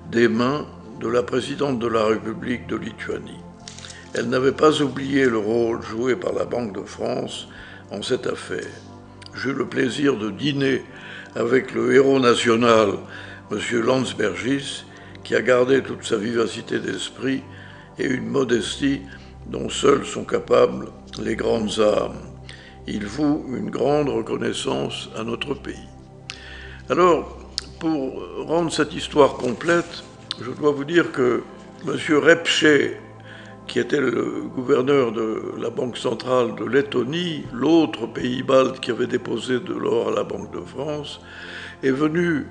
des 0.09 0.27
mains 0.27 0.65
de 0.99 1.07
la 1.07 1.21
présidente 1.21 1.77
de 1.77 1.87
la 1.87 2.05
République 2.05 2.65
de 2.65 2.75
Lituanie. 2.75 3.39
Elle 4.15 4.29
n'avait 4.29 4.53
pas 4.53 4.81
oublié 4.81 5.25
le 5.25 5.37
rôle 5.37 5.83
joué 5.83 6.15
par 6.15 6.33
la 6.33 6.45
Banque 6.45 6.73
de 6.75 6.83
France 6.83 7.47
en 7.91 8.01
cette 8.01 8.25
affaire. 8.25 8.73
J'eus 9.35 9.53
le 9.53 9.67
plaisir 9.67 10.17
de 10.17 10.31
dîner 10.31 10.83
avec 11.35 11.73
le 11.75 11.93
héros 11.93 12.19
national, 12.19 12.93
M. 13.51 13.59
Landsbergis, 13.81 14.85
qui 15.23 15.35
a 15.35 15.43
gardé 15.43 15.83
toute 15.83 16.03
sa 16.03 16.17
vivacité 16.17 16.79
d'esprit 16.79 17.43
et 17.99 18.07
une 18.07 18.27
modestie 18.27 19.01
dont 19.45 19.69
seules 19.69 20.05
sont 20.05 20.25
capables 20.25 20.87
les 21.21 21.35
grandes 21.35 21.79
âmes. 21.79 22.30
Il 22.87 23.05
voue 23.05 23.45
une 23.55 23.69
grande 23.69 24.09
reconnaissance 24.09 25.09
à 25.17 25.23
notre 25.23 25.53
pays. 25.53 25.87
Alors, 26.89 27.37
pour 27.79 28.23
rendre 28.47 28.71
cette 28.71 28.93
histoire 28.93 29.33
complète, 29.33 30.03
je 30.41 30.51
dois 30.51 30.71
vous 30.71 30.83
dire 30.83 31.11
que 31.11 31.43
M. 31.87 31.95
Repche, 32.17 32.65
qui 33.67 33.79
était 33.79 34.01
le 34.01 34.43
gouverneur 34.53 35.11
de 35.11 35.53
la 35.59 35.69
Banque 35.69 35.97
centrale 35.97 36.55
de 36.55 36.65
Lettonie, 36.65 37.43
l'autre 37.53 38.07
pays 38.07 38.43
balte 38.43 38.79
qui 38.79 38.91
avait 38.91 39.07
déposé 39.07 39.59
de 39.59 39.73
l'or 39.73 40.09
à 40.09 40.11
la 40.11 40.23
Banque 40.23 40.51
de 40.51 40.59
France, 40.61 41.21
est 41.83 41.91
venu 41.91 42.47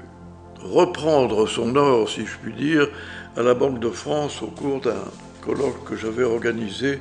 reprendre 0.63 1.47
son 1.47 1.77
or, 1.77 2.09
si 2.09 2.25
je 2.25 2.37
puis 2.43 2.53
dire, 2.53 2.89
à 3.37 3.43
la 3.43 3.55
Banque 3.55 3.81
de 3.81 3.91
France 3.91 4.43
au 4.43 4.49
cours 4.49 4.81
d'un 4.81 5.05
colloque 5.43 5.85
que 5.85 5.97
j'avais 5.97 6.25
organisé 6.25 7.01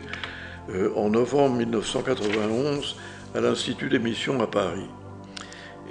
euh, 0.69 0.91
en 0.95 1.09
novembre 1.09 1.55
1991 1.57 2.95
à 3.35 3.41
l'Institut 3.41 3.89
des 3.89 3.99
missions 3.99 4.41
à 4.41 4.47
Paris. 4.47 4.89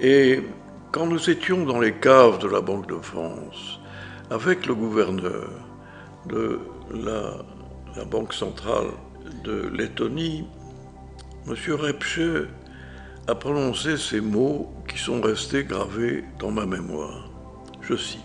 Et 0.00 0.42
quand 0.92 1.06
nous 1.06 1.30
étions 1.30 1.64
dans 1.64 1.80
les 1.80 1.94
caves 1.94 2.38
de 2.38 2.48
la 2.48 2.60
Banque 2.60 2.88
de 2.88 2.96
France, 2.96 3.80
avec 4.30 4.66
le 4.66 4.74
gouverneur 4.74 5.48
de 6.26 6.60
la, 6.92 8.04
Banque 8.04 8.32
centrale 8.32 8.86
de 9.42 9.68
Lettonie, 9.74 10.46
M. 11.48 11.54
Repche 11.74 12.20
a 13.26 13.34
prononcé 13.34 13.96
ces 13.96 14.20
mots 14.20 14.72
qui 14.88 14.98
sont 14.98 15.20
restés 15.20 15.64
gravés 15.64 16.24
dans 16.38 16.52
ma 16.52 16.64
mémoire. 16.64 17.28
Je 17.80 17.96
cite 17.96 18.22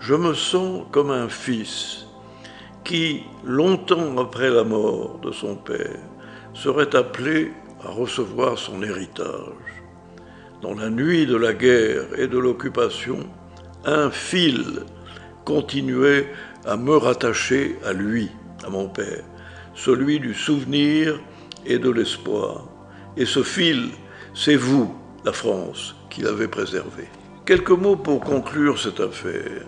Je 0.00 0.14
me 0.14 0.34
sens 0.34 0.82
comme 0.90 1.10
un 1.10 1.28
fils 1.28 2.06
qui, 2.82 3.22
longtemps 3.44 4.18
après 4.18 4.50
la 4.50 4.64
mort 4.64 5.20
de 5.22 5.30
son 5.30 5.54
père, 5.54 6.00
serait 6.52 6.94
appelé 6.96 7.52
à 7.84 7.90
recevoir 7.90 8.58
son 8.58 8.82
héritage 8.82 9.74
dans 10.62 10.74
la 10.74 10.88
nuit 10.88 11.26
de 11.26 11.36
la 11.36 11.52
guerre 11.52 12.06
et 12.16 12.26
de 12.26 12.38
l'occupation, 12.38 13.18
un 13.84 14.10
fil 14.10 14.84
continuait 15.44 16.26
à 16.64 16.76
me 16.76 16.96
rattacher 16.96 17.76
à 17.84 17.92
lui, 17.92 18.30
à 18.64 18.70
mon 18.70 18.88
père, 18.88 19.24
celui 19.74 20.20
du 20.20 20.32
souvenir 20.32 21.20
et 21.66 21.78
de 21.78 21.90
l'espoir. 21.90 22.66
Et 23.16 23.26
ce 23.26 23.42
fil, 23.42 23.90
c'est 24.34 24.56
vous, 24.56 24.94
la 25.24 25.32
France, 25.32 25.94
qui 26.08 26.22
l'avez 26.22 26.48
préservé. 26.48 27.08
Quelques 27.44 27.70
mots 27.70 27.96
pour 27.96 28.20
conclure 28.20 28.80
cette 28.80 29.00
affaire. 29.00 29.66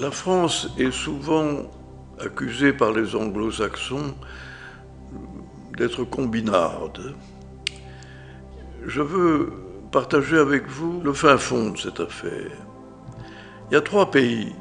La 0.00 0.10
France 0.10 0.70
est 0.78 0.92
souvent 0.92 1.70
accusée 2.18 2.72
par 2.72 2.92
les 2.92 3.14
anglo-saxons 3.14 4.14
d'être 5.76 6.04
combinarde. 6.04 7.14
Je 8.86 9.02
veux 9.02 9.52
partager 9.92 10.38
avec 10.38 10.66
vous 10.68 11.00
le 11.02 11.12
fin 11.12 11.36
fond 11.36 11.70
de 11.70 11.78
cette 11.78 12.00
affaire. 12.00 12.50
Il 13.70 13.74
y 13.74 13.76
a 13.76 13.80
trois 13.80 14.10
pays 14.10 14.54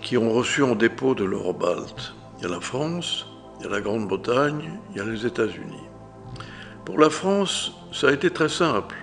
qui 0.00 0.16
ont 0.16 0.32
reçu 0.32 0.62
en 0.62 0.74
dépôt 0.74 1.14
de 1.14 1.24
l'or 1.24 1.54
balte. 1.54 2.14
Il 2.38 2.44
y 2.44 2.46
a 2.46 2.54
la 2.54 2.60
France, 2.60 3.26
il 3.58 3.66
y 3.66 3.68
a 3.68 3.72
la 3.72 3.80
Grande-Bretagne, 3.80 4.78
il 4.90 4.96
y 4.96 5.00
a 5.00 5.04
les 5.04 5.26
États-Unis. 5.26 5.88
Pour 6.84 6.98
la 6.98 7.10
France, 7.10 7.72
ça 7.92 8.08
a 8.08 8.12
été 8.12 8.30
très 8.30 8.48
simple. 8.48 8.96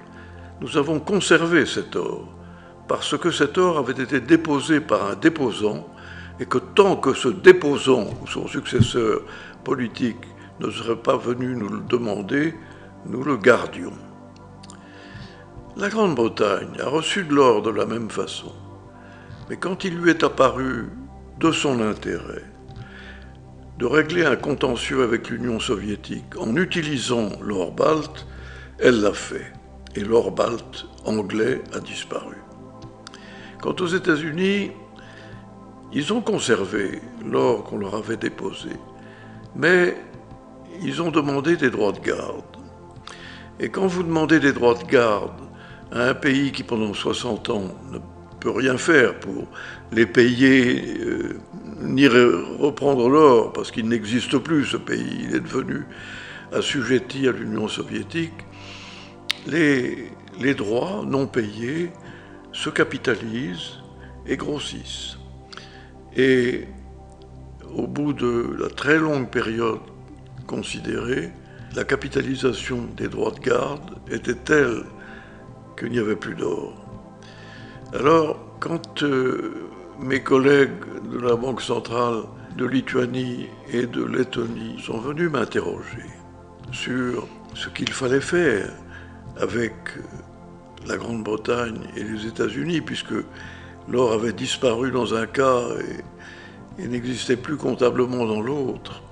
Nous 0.62 0.78
avons 0.78 1.00
conservé 1.00 1.66
cet 1.66 1.96
or 1.96 2.28
parce 2.88 3.18
que 3.18 3.32
cet 3.32 3.58
or 3.58 3.78
avait 3.78 4.02
été 4.04 4.20
déposé 4.20 4.82
par 4.82 5.12
un 5.12 5.16
déposant 5.16 5.88
et 6.40 6.46
que 6.46 6.58
tant 6.58 6.96
que 6.96 7.14
ce 7.14 7.28
déposant 7.28 8.08
ou 8.22 8.28
son 8.28 8.48
successeur 8.48 9.22
politique 9.64 10.26
ne 10.60 10.70
serait 10.70 10.96
pas 10.96 11.18
venu 11.18 11.56
nous 11.56 11.70
le 11.70 11.82
demander, 11.82 12.54
nous 13.06 13.24
le 13.24 13.38
gardions. 13.38 13.94
La 15.78 15.90
Grande-Bretagne 15.90 16.80
a 16.82 16.88
reçu 16.88 17.24
de 17.24 17.34
l'or 17.34 17.62
de 17.62 17.70
la 17.70 17.86
même 17.86 18.10
façon, 18.10 18.54
mais 19.50 19.58
quand 19.58 19.84
il 19.84 19.98
lui 19.98 20.10
est 20.10 20.24
apparu 20.24 20.90
de 21.40 21.52
son 21.52 21.82
intérêt 21.82 22.44
de 23.80 23.86
régler 23.86 24.26
un 24.26 24.36
contentieux 24.36 25.04
avec 25.04 25.30
l'Union 25.30 25.58
soviétique 25.62 26.36
en 26.38 26.54
utilisant 26.58 27.30
l'or 27.42 27.72
balte, 27.72 28.28
elle 28.78 29.00
l'a 29.00 29.14
fait, 29.14 29.54
et 29.96 30.02
l'or 30.02 30.32
balte 30.32 30.86
anglais 31.06 31.62
a 31.74 31.80
disparu. 31.80 32.36
Quant 33.62 33.76
aux 33.80 33.88
États-Unis, 33.88 34.72
ils 35.94 36.12
ont 36.12 36.20
conservé 36.20 37.02
l'or 37.26 37.64
qu'on 37.64 37.78
leur 37.78 37.96
avait 37.96 38.18
déposé, 38.18 38.72
mais 39.56 39.96
ils 40.82 41.02
ont 41.02 41.12
demandé 41.12 41.58
des 41.58 41.70
droits 41.70 41.92
de 41.92 42.00
garde. 42.00 42.44
Et 43.60 43.70
quand 43.70 43.88
vous 43.88 44.04
demandez 44.04 44.40
des 44.40 44.54
droits 44.54 44.76
de 44.76 44.86
garde 44.86 45.32
à 45.92 46.10
un 46.10 46.14
pays 46.14 46.52
qui 46.52 46.64
pendant 46.64 46.94
60 46.94 47.50
ans 47.50 47.68
ne 47.92 48.00
peut 48.40 48.52
rien 48.52 48.78
faire 48.78 49.20
pour 49.20 49.48
les 49.92 50.06
payer 50.06 50.98
euh, 51.00 51.40
ni 51.82 52.08
reprendre 52.08 53.10
l'or, 53.10 53.54
parce 53.54 53.72
qu'il 53.72 53.88
n'existe 53.88 54.38
plus 54.38 54.66
ce 54.66 54.78
pays, 54.78 55.26
il 55.28 55.36
est 55.36 55.40
devenu 55.40 55.86
assujetti 56.54 57.28
à 57.28 57.32
l'Union 57.32 57.68
soviétique, 57.68 58.46
les, 59.48 60.12
les 60.40 60.54
droits 60.54 61.04
non 61.06 61.28
payés 61.28 61.92
se 62.52 62.70
capitalisent 62.70 63.80
et 64.26 64.38
grossissent. 64.38 65.18
Et 66.16 66.66
au 67.76 67.88
bout 67.88 68.14
de 68.14 68.56
la 68.60 68.70
très 68.70 68.98
longue 68.98 69.30
période 69.30 69.80
considérée, 70.50 71.32
la 71.76 71.84
capitalisation 71.84 72.80
des 72.98 73.08
droits 73.08 73.32
de 73.32 73.40
garde 73.40 73.92
était 74.10 74.34
telle 74.34 74.84
qu'il 75.78 75.92
n'y 75.92 76.00
avait 76.00 76.16
plus 76.16 76.34
d'or. 76.34 76.74
Alors, 77.94 78.40
quand 78.60 79.04
euh, 79.04 79.70
mes 80.00 80.22
collègues 80.22 80.82
de 81.12 81.20
la 81.20 81.36
Banque 81.36 81.62
centrale 81.62 82.24
de 82.58 82.66
Lituanie 82.66 83.46
et 83.72 83.86
de 83.86 84.04
Lettonie 84.04 84.82
sont 84.84 85.00
venus 85.00 85.30
m'interroger 85.30 86.10
sur 86.72 87.28
ce 87.54 87.70
qu'il 87.70 87.94
fallait 87.94 88.20
faire 88.20 88.72
avec 89.40 89.74
la 90.88 90.98
Grande-Bretagne 90.98 91.82
et 91.96 92.04
les 92.04 92.26
États-Unis, 92.26 92.82
puisque 92.82 93.14
l'or 93.88 94.14
avait 94.14 94.34
disparu 94.34 94.90
dans 94.90 95.14
un 95.14 95.28
cas 95.28 95.62
et 96.80 96.88
n'existait 96.88 97.38
plus 97.38 97.58
comptablement 97.58 98.26
dans 98.26 98.42
l'autre. 98.42 99.04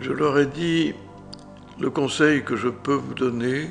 Je 0.00 0.12
leur 0.12 0.38
ai 0.38 0.46
dit, 0.46 0.94
le 1.80 1.90
conseil 1.90 2.44
que 2.44 2.54
je 2.54 2.68
peux 2.68 2.94
vous 2.94 3.14
donner, 3.14 3.70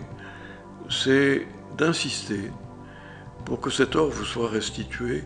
c'est 0.89 1.47
d'insister 1.77 2.51
pour 3.45 3.61
que 3.61 3.69
cet 3.69 3.95
or 3.95 4.09
vous 4.09 4.25
soit 4.25 4.49
restitué 4.49 5.23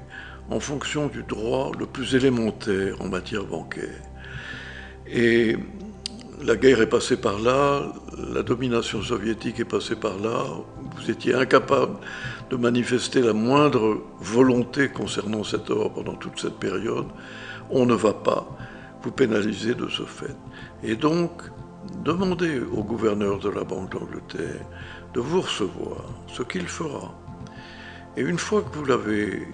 en 0.51 0.59
fonction 0.59 1.07
du 1.07 1.23
droit 1.23 1.71
le 1.79 1.87
plus 1.87 2.13
élémentaire 2.13 3.01
en 3.01 3.07
matière 3.07 3.45
bancaire. 3.45 4.01
Et 5.07 5.57
la 6.43 6.55
guerre 6.55 6.81
est 6.81 6.89
passée 6.89 7.17
par 7.17 7.39
là, 7.39 7.91
la 8.33 8.43
domination 8.43 9.01
soviétique 9.01 9.59
est 9.59 9.65
passée 9.65 9.95
par 9.95 10.19
là, 10.19 10.43
vous 10.97 11.09
étiez 11.09 11.33
incapable 11.33 11.95
de 12.51 12.55
manifester 12.57 13.21
la 13.21 13.33
moindre 13.33 14.01
volonté 14.19 14.89
concernant 14.89 15.43
cet 15.43 15.71
or 15.71 15.93
pendant 15.93 16.15
toute 16.15 16.39
cette 16.39 16.59
période, 16.59 17.07
on 17.71 17.85
ne 17.85 17.95
va 17.95 18.13
pas 18.13 18.47
vous 19.01 19.11
pénaliser 19.11 19.73
de 19.73 19.87
ce 19.87 20.03
fait. 20.03 20.35
Et 20.83 20.95
donc, 20.95 21.43
demandez 22.03 22.59
au 22.59 22.83
gouverneur 22.83 23.39
de 23.39 23.49
la 23.49 23.63
Banque 23.63 23.91
d'Angleterre 23.91 24.65
de 25.13 25.19
vous 25.19 25.41
recevoir, 25.41 26.05
ce 26.27 26.41
qu'il 26.43 26.67
fera. 26.67 27.13
Et 28.17 28.21
une 28.21 28.39
fois 28.39 28.61
que 28.61 28.77
vous 28.77 28.85
l'avez, 28.85 29.47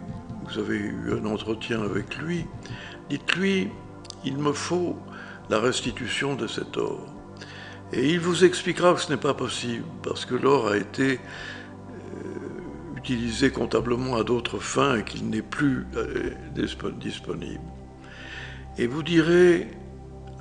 vous 0.46 0.60
avez 0.60 0.78
eu 0.78 1.14
un 1.20 1.26
entretien 1.26 1.82
avec 1.82 2.18
lui, 2.18 2.46
dites-lui, 3.10 3.70
il 4.24 4.38
me 4.38 4.54
faut 4.54 4.98
la 5.50 5.60
restitution 5.60 6.36
de 6.36 6.48
cet 6.48 6.78
or. 6.78 7.06
Et 7.94 8.10
il 8.10 8.20
vous 8.20 8.44
expliquera 8.44 8.94
que 8.94 9.02
ce 9.02 9.12
n'est 9.12 9.20
pas 9.20 9.34
possible, 9.34 9.86
parce 10.04 10.26
que 10.26 10.36
l'or 10.36 10.68
a 10.70 10.78
été 10.78 11.20
euh, 11.20 12.98
utilisé 12.98 13.50
comptablement 13.52 14.16
à 14.16 14.24
d'autres 14.24 14.60
fins 14.60 14.98
et 14.98 15.04
qu'il 15.04 15.30
n'est 15.30 15.42
plus 15.42 15.86
euh, 15.96 16.32
disponible. 17.00 17.62
Et 18.78 18.88
vous 18.88 19.04
direz, 19.04 19.70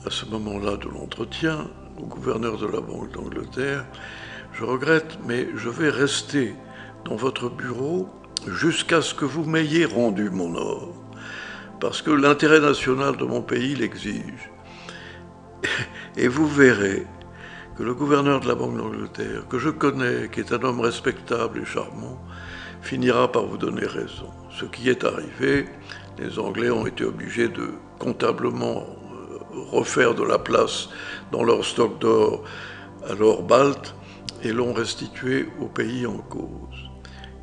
à 0.07 0.11
ce 0.11 0.25
moment-là 0.27 0.77
de 0.77 0.89
l'entretien, 0.89 1.67
au 1.99 2.07
gouverneur 2.07 2.59
de 2.59 2.67
la 2.67 2.81
Banque 2.81 3.11
d'Angleterre, 3.11 3.85
je 4.53 4.63
regrette, 4.63 5.19
mais 5.27 5.49
je 5.57 5.69
vais 5.69 5.89
rester 5.89 6.55
dans 7.05 7.17
votre 7.17 7.49
bureau 7.49 8.09
jusqu'à 8.47 9.03
ce 9.03 9.15
que 9.15 9.25
vous 9.25 9.45
m'ayez 9.45 9.85
rendu 9.85 10.31
mon 10.31 10.55
or, 10.55 10.95
parce 11.81 12.03
que 12.03 12.13
l'intérêt 12.13 12.61
national 12.61 13.17
de 13.17 13.25
mon 13.25 13.43
pays 13.43 13.75
l'exige. 13.75 14.51
Et 16.17 16.29
vous 16.29 16.47
verrez 16.47 17.05
que 17.77 17.83
le 17.83 17.93
gouverneur 17.93 18.39
de 18.39 18.47
la 18.47 18.55
Banque 18.55 18.77
d'Angleterre, 18.77 19.49
que 19.49 19.59
je 19.59 19.71
connais, 19.71 20.29
qui 20.31 20.39
est 20.39 20.53
un 20.53 20.63
homme 20.63 20.81
respectable 20.81 21.63
et 21.63 21.65
charmant, 21.65 22.23
finira 22.81 23.33
par 23.33 23.47
vous 23.47 23.59
donner 23.59 23.85
raison. 23.85 24.31
Ce 24.51 24.67
qui 24.67 24.89
est 24.89 25.03
arrivé, 25.03 25.67
les 26.17 26.39
Anglais 26.39 26.71
ont 26.71 26.87
été 26.87 27.05
obligés 27.05 27.49
de 27.49 27.71
comptablement 27.99 28.87
refaire 29.71 30.15
de 30.15 30.23
la 30.23 30.39
place 30.39 30.89
dans 31.33 31.43
leur 31.43 31.65
stock 31.65 31.99
d'or 31.99 32.45
à 33.09 33.15
l'or 33.15 33.43
balte 33.43 33.95
et 34.43 34.53
l'ont 34.53 34.73
restitué 34.73 35.49
au 35.61 35.67
pays 35.67 36.07
en 36.07 36.19
cause. 36.19 36.91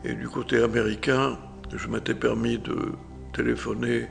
Et 0.04 0.13
du 0.13 0.28
côté 0.28 0.62
américain, 0.62 1.38
je 1.73 1.88
m'étais 1.88 2.13
permis 2.13 2.58
de 2.58 2.93
téléphoner 3.34 4.08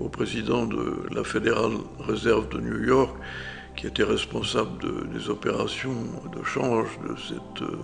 au 0.00 0.08
président 0.08 0.66
de 0.66 1.06
la 1.14 1.22
Fédérale 1.22 1.76
Réserve 2.00 2.48
de 2.48 2.60
New 2.60 2.82
York 2.84 3.14
qui 3.76 3.86
était 3.86 4.04
responsable 4.04 5.10
des 5.12 5.28
opérations 5.28 6.06
de 6.36 6.42
change 6.44 6.88
de 7.08 7.16
cette 7.16 7.62
euh, 7.62 7.76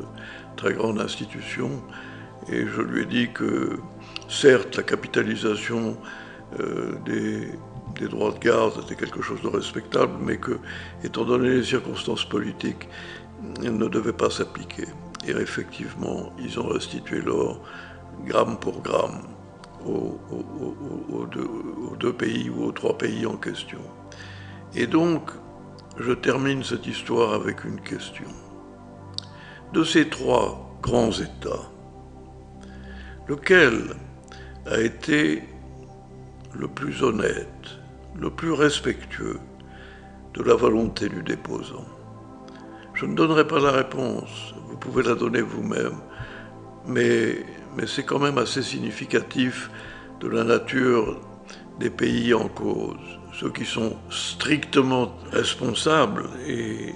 très 0.56 0.72
grande 0.74 1.00
institution. 1.00 1.82
Et 2.48 2.66
je 2.66 2.80
lui 2.80 3.02
ai 3.02 3.06
dit 3.06 3.32
que, 3.32 3.78
certes, 4.28 4.76
la 4.76 4.82
capitalisation 4.82 5.96
euh, 6.60 6.92
des, 7.04 7.50
des, 7.98 8.08
droits 8.08 8.32
de 8.32 8.38
garde 8.38 8.82
était 8.84 8.96
quelque 8.96 9.22
chose 9.22 9.42
de 9.42 9.48
respectable, 9.48 10.12
mais 10.20 10.38
que, 10.38 10.58
étant 11.04 11.24
donné 11.24 11.50
les 11.50 11.64
circonstances 11.64 12.24
politiques, 12.24 12.88
ne 13.60 13.88
devait 13.88 14.12
pas 14.12 14.30
s'appliquer. 14.30 14.86
Et 15.26 15.30
effectivement, 15.30 16.32
ils 16.38 16.58
ont 16.58 16.68
restitué 16.68 17.20
l'or 17.20 17.60
gramme 18.26 18.58
pour 18.58 18.82
gramme 18.82 19.22
aux, 19.86 20.18
aux, 20.30 21.26
deux, 21.96 22.12
pays 22.12 22.50
ou 22.50 22.64
aux 22.64 22.72
trois 22.72 22.96
pays 22.96 23.26
en 23.26 23.36
question. 23.36 23.80
Et 24.74 24.86
donc, 24.86 25.30
je 25.98 26.12
termine 26.12 26.62
cette 26.62 26.86
histoire 26.86 27.34
avec 27.34 27.64
une 27.64 27.80
question. 27.80 28.28
De 29.72 29.84
ces 29.84 30.08
trois 30.08 30.78
grands 30.82 31.12
États, 31.12 31.70
lequel 33.28 33.94
a 34.66 34.80
été 34.80 35.42
le 36.52 36.68
plus 36.68 37.02
honnête, 37.02 37.79
le 38.18 38.30
plus 38.30 38.52
respectueux 38.52 39.40
de 40.34 40.42
la 40.42 40.54
volonté 40.54 41.08
du 41.08 41.22
déposant. 41.22 41.86
Je 42.94 43.06
ne 43.06 43.14
donnerai 43.14 43.46
pas 43.46 43.60
la 43.60 43.70
réponse, 43.70 44.54
vous 44.68 44.76
pouvez 44.76 45.02
la 45.02 45.14
donner 45.14 45.40
vous-même, 45.40 45.96
mais, 46.86 47.44
c'est 47.86 48.04
quand 48.04 48.18
même 48.18 48.38
assez 48.38 48.62
significatif 48.62 49.70
de 50.20 50.28
la 50.28 50.44
nature 50.44 51.20
des 51.78 51.90
pays 51.90 52.34
en 52.34 52.48
cause. 52.48 53.18
Ceux 53.32 53.50
qui 53.50 53.64
sont 53.64 53.96
strictement 54.10 55.14
responsables 55.32 56.28
et, 56.46 56.94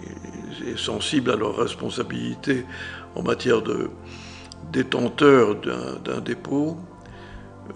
sensibles 0.77 1.31
à 1.31 1.37
leurs 1.37 1.57
responsabilités 1.57 2.65
en 3.15 3.23
matière 3.23 3.63
de 3.63 3.91
détenteur 4.73 5.57
d'un 6.05 6.21
dépôt 6.21 6.77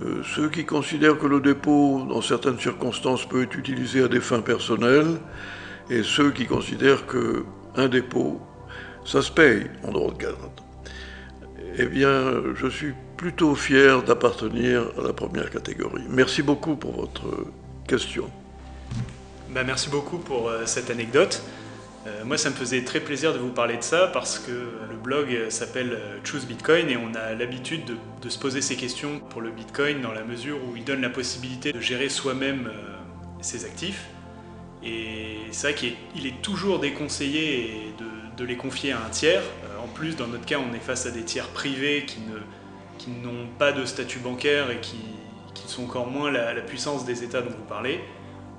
euh, 0.03 0.23
ceux 0.35 0.49
qui 0.49 0.65
considèrent 0.65 1.19
que 1.19 1.27
le 1.27 1.41
dépôt, 1.41 2.05
dans 2.09 2.23
certaines 2.23 2.59
circonstances, 2.59 3.27
peut 3.27 3.43
être 3.43 3.57
utilisé 3.57 4.03
à 4.03 4.09
des 4.09 4.21
fins 4.21 4.41
personnelles, 4.41 5.19
et 5.91 6.03
ceux 6.03 6.31
qui 6.31 6.47
considèrent 6.47 7.05
qu'un 7.07 7.89
dépôt, 7.89 8.41
ça 9.05 9.23
se 9.23 9.33
paye 9.33 9.67
en 9.85 9.93
droit 9.93 10.13
de 10.13 10.19
garde. 10.19 10.37
Eh 11.79 11.87
bien, 11.87 12.33
je 12.55 12.67
suis 12.69 12.93
plutôt 13.17 13.55
fier 13.55 14.03
d'appartenir 14.03 14.83
à 14.99 15.03
la 15.03 15.13
première 15.13 15.51
catégorie. 15.51 16.05
Merci 16.09 16.43
beaucoup 16.43 16.77
pour 16.77 16.93
votre 16.93 17.25
question. 17.87 18.31
Ben, 19.51 19.65
merci 19.65 19.89
beaucoup 19.89 20.19
pour 20.19 20.49
euh, 20.49 20.67
cette 20.67 20.91
anecdote. 20.91 21.43
Euh, 22.09 22.25
moi, 22.25 22.39
ça 22.39 22.51
me 22.51 22.55
faisait 22.55 22.83
très 22.85 23.01
plaisir 23.01 23.33
de 23.33 23.39
vous 23.39 23.51
parler 23.51 23.77
de 23.77 23.83
ça 23.83 24.09
parce 24.13 24.39
que 24.39 24.51
le 24.53 24.97
blog 24.97 25.51
s'appelle 25.51 25.93
euh, 25.93 26.19
Choose 26.25 26.47
Bitcoin 26.47 26.89
et 26.89 26.97
on 26.97 27.15
a 27.15 27.35
l'habitude 27.35 27.83
de, 27.85 28.29
se 28.29 28.39
poser 28.39 28.61
ces 28.61 28.77
questions 28.77 29.21
pour 29.31 29.41
le 29.41 29.51
Bitcoin 29.51 30.03
dans 30.03 30.13
la 30.13 30.23
mesure 30.23 30.59
où 30.59 30.77
il 30.77 30.85
donne 30.85 31.01
la 31.01 31.09
possibilité 31.09 31.73
de 31.73 31.81
gérer 31.81 32.09
soi-même 32.09 32.67
euh, 32.67 32.95
ses 33.41 33.65
actifs. 33.65 34.07
Et 34.85 35.39
c'est 35.51 35.73
vrai 35.73 35.75
qu'il 35.75 36.27
est, 36.27 36.43
toujours 36.43 36.79
déconseillé 36.79 37.95
de, 38.37 38.45
les 38.45 38.57
confier 38.57 38.93
à 38.93 38.99
un 39.05 39.09
tiers. 39.11 39.43
en 39.83 39.89
plus, 39.89 40.15
dans 40.15 40.29
notre 40.29 40.45
cas, 40.45 40.59
on 40.59 40.73
est 40.73 40.81
face 40.81 41.07
à 41.07 41.11
des 41.11 41.23
tiers 41.23 41.49
privés 41.49 42.07
qui 42.07 43.11
n'ont 43.11 43.49
pas 43.59 43.73
de 43.73 43.85
statut 43.85 44.21
bancaire 44.21 44.71
et 44.71 44.79
qui, 44.81 44.99
sont 45.67 45.85
encore 45.85 46.07
moins 46.07 46.31
la, 46.31 46.55
puissance 46.61 47.05
des 47.05 47.25
États 47.25 47.43
dont 47.43 47.51
vous 47.51 47.65
parlez. 47.69 48.01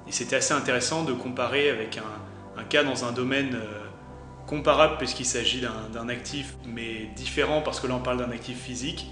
Et 0.07 0.11
c'était 0.11 0.35
assez 0.35 0.53
intéressant 0.53 1.05
de 1.05 1.13
comparer 1.13 1.69
avec 1.69 1.97
un 1.97 2.28
cas 2.69 2.83
dans 2.83 3.03
un 3.03 3.11
domaine 3.11 3.55
euh, 3.55 3.79
comparable 4.47 4.97
puisqu'il 4.97 5.25
s'agit 5.25 5.61
d'un 5.61 6.09
actif, 6.09 6.55
mais 6.65 7.09
différent 7.15 7.61
parce 7.61 7.79
que 7.79 7.87
là 7.87 7.95
on 7.95 7.99
parle 7.99 8.17
d'un 8.17 8.31
actif 8.31 8.59
physique, 8.61 9.07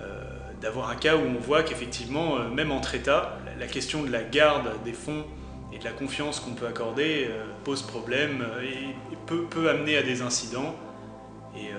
euh, 0.00 0.22
d'avoir 0.60 0.88
un 0.88 0.96
cas 0.96 1.16
où 1.16 1.20
on 1.20 1.40
voit 1.40 1.62
qu'effectivement, 1.62 2.36
euh, 2.36 2.48
même 2.48 2.72
entre 2.72 2.94
États, 2.94 3.38
la, 3.58 3.66
question 3.66 4.02
de 4.02 4.10
la 4.10 4.22
garde 4.22 4.70
des 4.84 4.92
fonds 4.92 5.24
et 5.72 5.78
de 5.78 5.84
la 5.84 5.90
confiance 5.90 6.40
qu'on 6.40 6.54
peut 6.54 6.66
accorder 6.66 7.28
pose 7.64 7.82
problème 7.82 8.44
et, 8.62 9.16
peut, 9.26 9.70
amener 9.70 9.96
à 9.96 10.02
des 10.02 10.20
incidents. 10.20 10.74
Et 11.56 11.70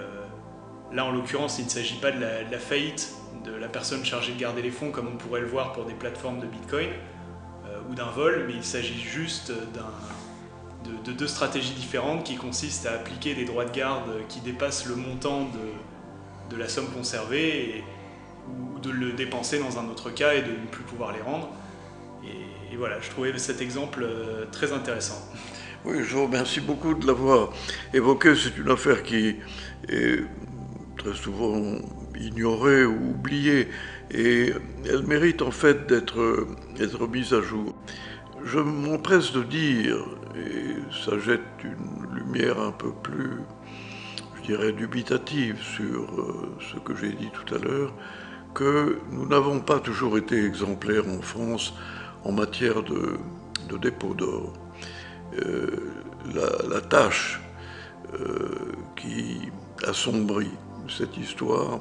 là, 0.91 1.05
en 1.05 1.12
l'occurrence, 1.12 1.59
il 1.59 1.65
ne 1.65 1.69
s'agit 1.69 1.97
pas 1.97 2.12
de 2.12 2.19
la, 2.19 2.43
de 2.43 2.51
la, 2.51 2.57
faillite 2.57 3.13
de 3.45 3.51
la 3.51 3.67
personne 3.67 4.03
chargée 4.03 4.33
de 4.33 4.39
garder 4.39 4.63
les 4.63 4.71
fonds 4.71 4.89
comme 4.89 5.07
on 5.07 5.17
pourrait 5.17 5.41
le 5.41 5.47
voir 5.47 5.73
pour 5.73 5.86
des 5.86 5.93
plateformes 5.93 6.39
de 6.39 6.47
Bitcoin 6.47 6.89
ou 7.88 7.93
d'un 7.93 8.09
vol, 8.09 8.45
mais 8.47 8.53
il 8.53 8.63
s'agit 8.63 8.99
juste 8.99 9.51
d'un 9.73 9.91
de, 11.06 11.12
deux 11.12 11.28
stratégies 11.28 11.74
différentes 11.74 12.24
qui 12.24 12.36
consistent 12.36 12.86
à 12.86 12.93
appliquer 12.93 13.36
des 13.36 13.46
droits 13.46 13.65
de 13.65 13.72
garde 13.72 14.10
qui 14.30 14.39
dépassent 14.39 14.86
le 14.86 14.96
montant 14.96 15.50
de, 16.50 16.58
la 16.58 16.67
somme 16.67 16.88
conservée 16.96 17.84
ou 18.48 18.80
de 18.80 18.91
le 18.91 19.13
dépenser 19.13 19.58
dans 19.58 19.80
un 19.80 19.89
autre 19.89 20.12
cas 20.12 20.36
et 20.36 20.43
de 20.43 20.52
ne 20.52 20.67
plus 20.69 20.84
pouvoir 20.84 21.12
les 21.12 21.22
rendre. 21.22 21.50
Et, 22.24 22.76
voilà, 22.76 23.00
je 23.00 23.10
trouvais 23.10 23.36
cet 23.39 23.60
exemple 23.60 24.04
euh, 24.04 24.46
très 24.52 24.72
intéressant. 24.72 25.19
Oui, 25.84 26.04
je 26.04 26.15
vous 26.15 26.26
remercie 26.26 26.60
beaucoup 26.60 26.93
de 26.93 27.08
l'avoir 27.08 27.52
évoqué. 27.93 28.36
C'est 28.36 28.58
une 28.58 28.69
affaire 28.69 29.02
qui 29.02 29.36
est 29.89 30.24
très 30.98 31.13
souvent 31.13 31.60
ignorée 32.19 32.86
ou 32.86 33.12
oubliée 33.12 33.67
et 34.12 34.54
elle 34.86 35.04
mérite 35.04 35.41
en 35.41 35.52
fait 35.52 35.88
d'être 35.88 37.08
mise 37.08 37.34
à 37.34 37.41
jour. 37.41 37.74
Je 38.46 38.60
m'empresse 38.60 39.32
de 39.32 39.43
dire, 39.43 40.06
et 40.36 40.76
ça 40.91 41.17
jette 41.19 41.41
une 41.63 42.15
lumière 42.15 42.60
un 42.60 42.72
peu 42.72 42.91
plus, 42.91 43.41
je 44.36 44.41
dirais, 44.43 44.72
dubitative 44.72 45.62
sur 45.62 46.04
euh, 46.19 46.56
ce 46.72 46.80
que 46.80 46.96
j'ai 46.96 47.12
dit 47.12 47.30
tout 47.32 47.56
à 47.56 47.60
l'heure, 47.60 47.93
que 48.54 49.00
nous 49.12 49.28
n'avons 49.28 49.60
pas 49.60 49.80
toujours 49.80 50.17
été 50.17 50.43
exemplaires 50.46 51.08
en 51.08 51.22
France 51.22 51.74
en 52.24 52.32
matière 52.32 52.84
de, 52.84 53.17
dépôt 53.82 54.13
d'or. 54.13 54.54
Euh, 55.39 55.91
la, 56.69 56.82
tâche 56.82 57.41
euh, 58.13 58.72
qui 58.96 59.52
assombrit 59.88 60.52
cette 60.88 61.17
histoire 61.17 61.80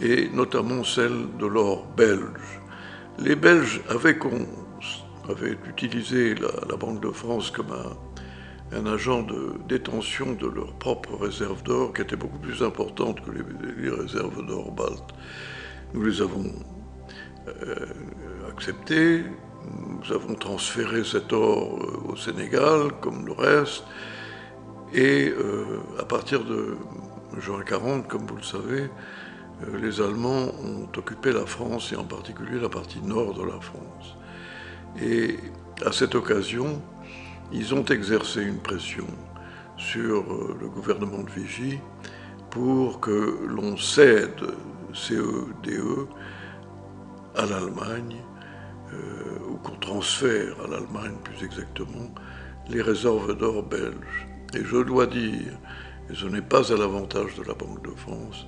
est 0.00 0.32
notamment 0.34 0.84
celle 0.84 1.36
de 1.38 1.46
l'or 1.46 1.86
belge. 1.96 2.60
Les 3.18 3.34
Belges 3.34 3.80
avaient 3.88 4.18
avaient 5.28 5.56
utilisé 5.68 6.34
la, 6.34 6.76
Banque 6.76 7.00
de 7.00 7.10
France 7.10 7.50
comme 7.50 7.72
un, 8.72 8.86
agent 8.86 9.22
de 9.22 9.54
détention 9.68 10.32
de 10.32 10.46
leurs 10.46 10.74
propres 10.74 11.16
réserves 11.16 11.62
d'or, 11.62 11.92
qui 11.92 12.02
étaient 12.02 12.16
beaucoup 12.16 12.38
plus 12.38 12.62
importantes 12.62 13.20
que 13.20 13.30
les, 13.30 13.90
réserves 13.90 14.44
d'or 14.46 14.72
baltes. 14.72 15.14
Nous 15.94 16.02
les 16.02 16.20
avons 16.20 16.52
euh, 17.48 17.86
acceptées, 18.50 19.24
nous 19.88 20.12
avons 20.12 20.34
transféré 20.34 21.04
cet 21.04 21.32
or 21.32 21.78
euh, 21.78 22.12
au 22.12 22.16
Sénégal, 22.16 22.92
comme 23.00 23.26
le 23.26 23.32
reste, 23.32 23.84
et 24.92 25.28
euh, 25.28 25.78
à 26.00 26.04
partir 26.04 26.44
de 26.44 26.76
juin 27.38 27.62
40, 27.64 28.08
comme 28.08 28.26
vous 28.26 28.36
le 28.36 28.42
savez, 28.42 28.90
les 29.80 30.00
Allemands 30.02 30.48
ont 30.64 30.88
occupé 30.98 31.32
la 31.32 31.46
France 31.46 31.92
et 31.92 31.96
en 31.96 32.04
particulier 32.04 32.60
la 32.60 32.68
partie 32.68 33.00
nord 33.00 33.32
de 33.32 33.42
la 33.42 33.58
France. 33.60 34.16
Et 35.02 35.36
à 35.84 35.92
cette 35.92 36.14
occasion, 36.14 36.80
ils 37.52 37.74
ont 37.74 37.84
exercé 37.84 38.42
une 38.42 38.58
pression 38.58 39.06
sur 39.76 40.32
euh, 40.32 40.56
le 40.60 40.68
gouvernement 40.68 41.22
de 41.22 41.30
Vichy 41.30 41.78
pour 42.50 43.00
que 43.00 43.40
l'on 43.46 43.76
cède 43.76 44.40
CEDE 44.94 45.68
e 45.68 46.06
à 47.36 47.44
l'Allemagne, 47.44 48.16
euh, 48.94 49.50
ou 49.50 49.56
qu'on 49.56 49.76
transfère 49.76 50.56
à 50.64 50.68
l'Allemagne 50.68 51.16
plus 51.22 51.44
exactement, 51.44 52.10
les 52.70 52.80
réserves 52.80 53.36
d'or 53.36 53.62
belges. 53.62 54.26
Et 54.54 54.64
je 54.64 54.78
dois 54.78 55.06
dire, 55.06 55.58
et 56.10 56.14
ce 56.14 56.24
n'est 56.26 56.40
pas 56.40 56.72
à 56.72 56.76
l'avantage 56.76 57.34
de 57.36 57.42
la 57.42 57.52
Banque 57.52 57.84
de 57.84 57.94
France, 57.94 58.46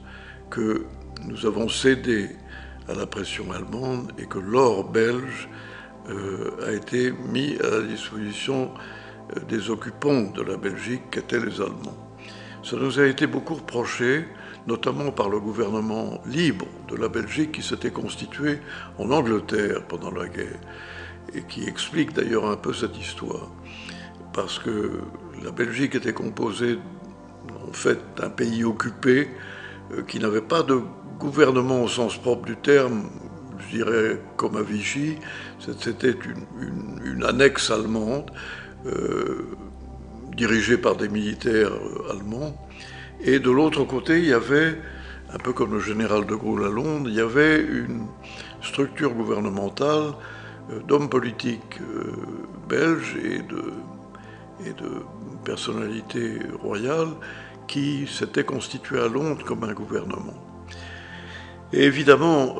que 0.49 0.87
nous 1.27 1.45
avons 1.45 1.69
cédé 1.69 2.31
à 2.89 2.95
la 2.95 3.07
pression 3.07 3.53
allemande 3.53 4.13
et 4.19 4.25
que 4.25 4.39
l'or 4.39 4.91
belge 4.91 5.49
a 6.66 6.73
été 6.73 7.12
mis 7.12 7.57
à 7.59 7.71
la 7.71 7.83
disposition 7.83 8.71
euh, 9.37 9.40
des 9.49 9.71
occupants 9.71 10.23
de 10.23 10.42
la 10.42 10.57
Belgique, 10.57 11.11
qu'étaient 11.11 11.40
les 11.40 11.61
Allemands. 11.61 12.09
Ça 12.62 12.77
nous 12.77 12.99
a 12.99 13.07
été 13.07 13.27
beaucoup 13.27 13.55
reproché, 13.55 14.27
notamment 14.66 15.11
par 15.12 15.29
le 15.29 15.40
gouvernement 15.40 16.21
libre 16.27 16.66
de 16.88 16.97
la 16.97 17.09
Belgique 17.09 17.53
qui 17.53 17.62
s'était 17.62 17.90
constitué 17.90 18.59
en 18.99 19.11
Angleterre 19.11 19.85
pendant 19.87 20.11
la 20.11 20.29
guerre, 20.29 20.59
et 21.35 21.42
qui 21.42 21.64
explique 21.64 22.14
d'ailleurs 22.14 22.47
un 22.47 22.57
peu 22.57 22.73
cette 22.73 22.99
histoire. 22.99 23.51
Parce 24.33 24.59
que 24.59 25.01
la 25.42 25.51
Belgique 25.51 25.94
était 25.94 26.12
composée 26.12 26.79
en 27.68 27.73
fait 27.73 27.99
d'un 28.16 28.31
pays 28.31 28.64
occupé 28.64 29.29
euh, 29.92 30.03
qui 30.03 30.18
n'avait 30.21 30.40
pas 30.40 30.62
de 30.62 30.81
gouvernement 31.18 31.83
au 31.83 31.88
sens 31.88 32.16
propre 32.16 32.47
du 32.47 32.57
terme, 32.57 33.11
je 33.61 33.77
dirais, 33.77 34.21
comme 34.37 34.57
à 34.57 34.62
Vichy. 34.62 35.16
C'était 35.59 36.14
une, 37.05 37.25
annexe 37.25 37.71
allemande, 37.71 38.31
euh, 38.87 39.49
dirigée 40.37 40.79
par 40.79 40.97
des 40.97 41.09
militaires 41.09 41.73
euh, 41.73 42.12
allemands. 42.12 42.57
Et 43.21 43.40
de 43.40 43.51
l'autre 43.51 43.85
côté, 43.85 44.18
il 44.18 44.27
y 44.27 44.33
avait, 44.33 44.79
un 45.33 45.38
peu 45.38 45.53
comme 45.53 45.73
le 45.73 45.81
général 45.81 46.27
de 46.27 46.35
Gaulle 46.35 46.64
à 46.64 46.71
Londres, 46.71 47.07
il 47.09 47.14
y 47.14 47.21
avait 47.21 47.61
une 47.61 48.07
structure 48.62 49.12
gouvernementale 49.12 50.12
euh, 50.71 50.81
d'hommes 50.87 51.09
politiques 51.09 51.81
belges 52.68 53.16
et 53.25 53.42
de, 53.42 53.73
personnalités 55.44 56.40
royales 56.62 57.14
qui 57.66 58.07
s'étaient 58.07 58.44
constituées 58.44 59.01
à 59.01 59.09
Londres 59.09 59.42
comme 59.44 59.64
un 59.64 59.73
gouvernement. 59.73 60.35
Et 61.73 61.85
évidemment, 61.85 62.57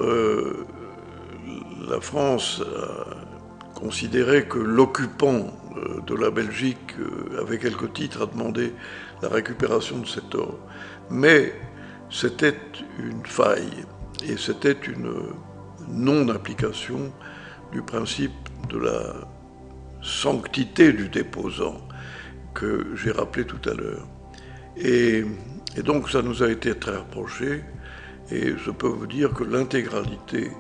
la 1.89 2.01
France 2.01 2.63
a 2.63 3.79
considéré 3.79 4.47
que 4.47 4.59
l'occupant 4.59 5.53
euh, 5.77 6.01
de 6.07 6.15
la 6.15 6.31
Belgique, 6.31 6.95
euh, 6.99 7.41
avec 7.41 7.61
quelques 7.63 7.93
titres, 7.93 8.23
a 8.23 8.27
demandé 8.27 8.73
la 9.23 9.29
récupération 9.29 9.99
de 9.99 10.07
cet 10.07 10.35
or. 10.35 10.59
Mais 11.11 11.55
c'était 12.11 12.57
une 12.99 13.25
faille 13.25 13.85
et 14.27 14.37
c'était 14.37 14.73
une 14.73 15.13
non-application 15.89 17.13
du 17.73 17.83
principe 17.83 18.33
de 18.69 18.79
la 18.79 19.15
sanctité 20.03 20.93
du 20.93 21.09
déposant 21.09 21.81
que 22.55 22.97
j'ai 22.97 23.11
rappelé 23.11 23.45
tout 23.45 23.69
à 23.69 23.75
l'heure. 23.75 24.07
Et, 24.77 25.25
et, 25.77 25.83
donc 25.83 26.09
ça 26.11 26.23
nous 26.23 26.43
a 26.43 26.51
été 26.51 26.75
très 26.75 26.97
reproché 26.97 27.63
et 28.31 28.55
je 28.57 28.71
peux 28.71 28.89
vous 28.89 29.07
dire 29.07 29.33
que 29.33 29.45
l'intégralité 29.45 30.51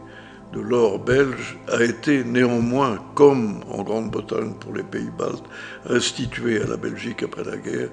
de 0.52 0.60
l'or 0.60 0.98
belge 0.98 1.58
a 1.68 1.82
été 1.82 2.24
néanmoins, 2.24 2.98
comme 3.14 3.60
en 3.70 3.82
Grande-Bretagne 3.82 4.54
pour 4.58 4.74
les 4.74 4.82
pays 4.82 5.10
baltes, 5.18 5.44
restitué 5.84 6.62
à 6.62 6.66
la 6.66 6.76
Belgique 6.76 7.22
après 7.22 7.44
la 7.44 7.56
guerre, 7.56 7.90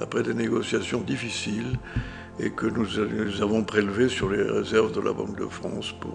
après 0.00 0.22
des 0.22 0.34
négociations 0.34 1.00
difficiles, 1.00 1.78
et 2.38 2.50
que 2.50 2.66
nous, 2.66 2.98
avons 3.42 3.62
prélevé 3.62 4.08
sur 4.08 4.28
les 4.28 4.42
réserves 4.42 4.92
de 4.92 5.00
la 5.00 5.12
Banque 5.12 5.38
de 5.38 5.46
France 5.46 5.92
pour 6.00 6.14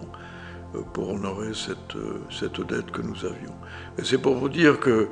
pour 0.92 1.10
honorer 1.10 1.52
cette, 1.52 1.96
cette 2.30 2.60
dette 2.60 2.92
que 2.92 3.02
nous 3.02 3.24
avions. 3.24 3.54
Et 3.98 4.04
c'est 4.04 4.18
pour 4.18 4.36
vous 4.36 4.48
dire 4.48 4.78
que 4.78 5.08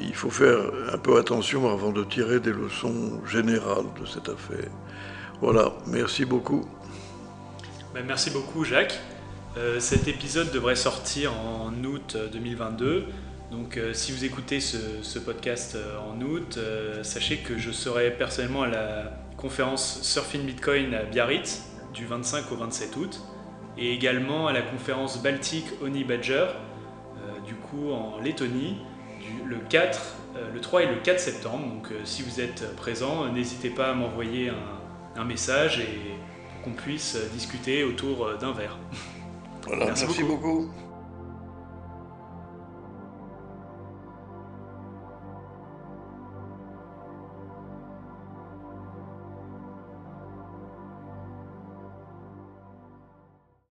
il 0.00 0.14
faut 0.14 0.30
faire 0.30 0.58
un 0.92 0.98
peu 0.98 1.18
attention 1.18 1.70
avant 1.70 1.90
de 1.90 2.04
tirer 2.04 2.40
des 2.40 2.52
leçons 2.52 3.24
générales 3.26 3.86
de 4.00 4.06
cette 4.06 4.28
affaire. 4.28 4.70
Voilà, 5.40 5.72
merci 5.86 6.24
beaucoup. 6.24 6.66
Ben, 7.94 8.04
merci 8.06 8.30
beaucoup 8.30 8.64
Jacques. 8.64 8.98
Cet 9.78 10.08
épisode 10.08 10.52
devrait 10.52 10.76
sortir 10.76 11.32
en 11.32 11.72
août 11.84 12.16
2022. 12.32 13.06
Donc 13.50 13.76
euh, 13.76 13.92
si 13.92 14.12
vous 14.12 14.24
écoutez 14.24 14.60
ce, 14.60 15.18
podcast 15.18 15.74
euh, 15.74 15.98
en 15.98 16.20
août, 16.20 16.56
euh, 16.56 17.02
sachez 17.02 17.38
que 17.38 17.58
je 17.58 17.72
serai 17.72 18.12
personnellement 18.12 18.62
à 18.62 18.68
la 18.68 19.12
conférence 19.36 20.02
Surfing 20.02 20.44
Bitcoin 20.44 20.94
à 20.94 21.02
Biarritz 21.02 21.64
du 21.92 22.06
25 22.06 22.52
au 22.52 22.56
27 22.56 22.96
août 22.96 23.20
et 23.76 23.92
également 23.92 24.46
à 24.46 24.52
la 24.52 24.62
conférence 24.62 25.20
Baltic 25.20 25.64
Oni 25.82 26.04
Badger 26.04 26.46
du 27.46 27.54
coup 27.54 27.90
en 27.90 28.20
Lettonie 28.20 28.76
le 29.46 29.56
4, 29.56 30.16
le 30.52 30.60
3 30.60 30.82
et 30.82 30.86
le 30.86 30.96
4 30.96 31.18
septembre. 31.18 31.66
Donc 31.66 31.88
si 32.04 32.22
vous 32.22 32.40
êtes 32.40 32.76
présent, 32.76 33.32
n'hésitez 33.32 33.70
pas 33.70 33.90
à 33.90 33.94
m'envoyer 33.94 34.52
un, 35.16 35.24
message 35.24 35.80
et 35.80 36.14
qu'on 36.62 36.72
puisse 36.72 37.16
discuter 37.32 37.82
autour 37.84 38.36
d'un 38.38 38.52
verre. 38.52 38.78
Voilà, 39.70 39.86
merci 39.86 40.24
beaucoup. 40.24 40.68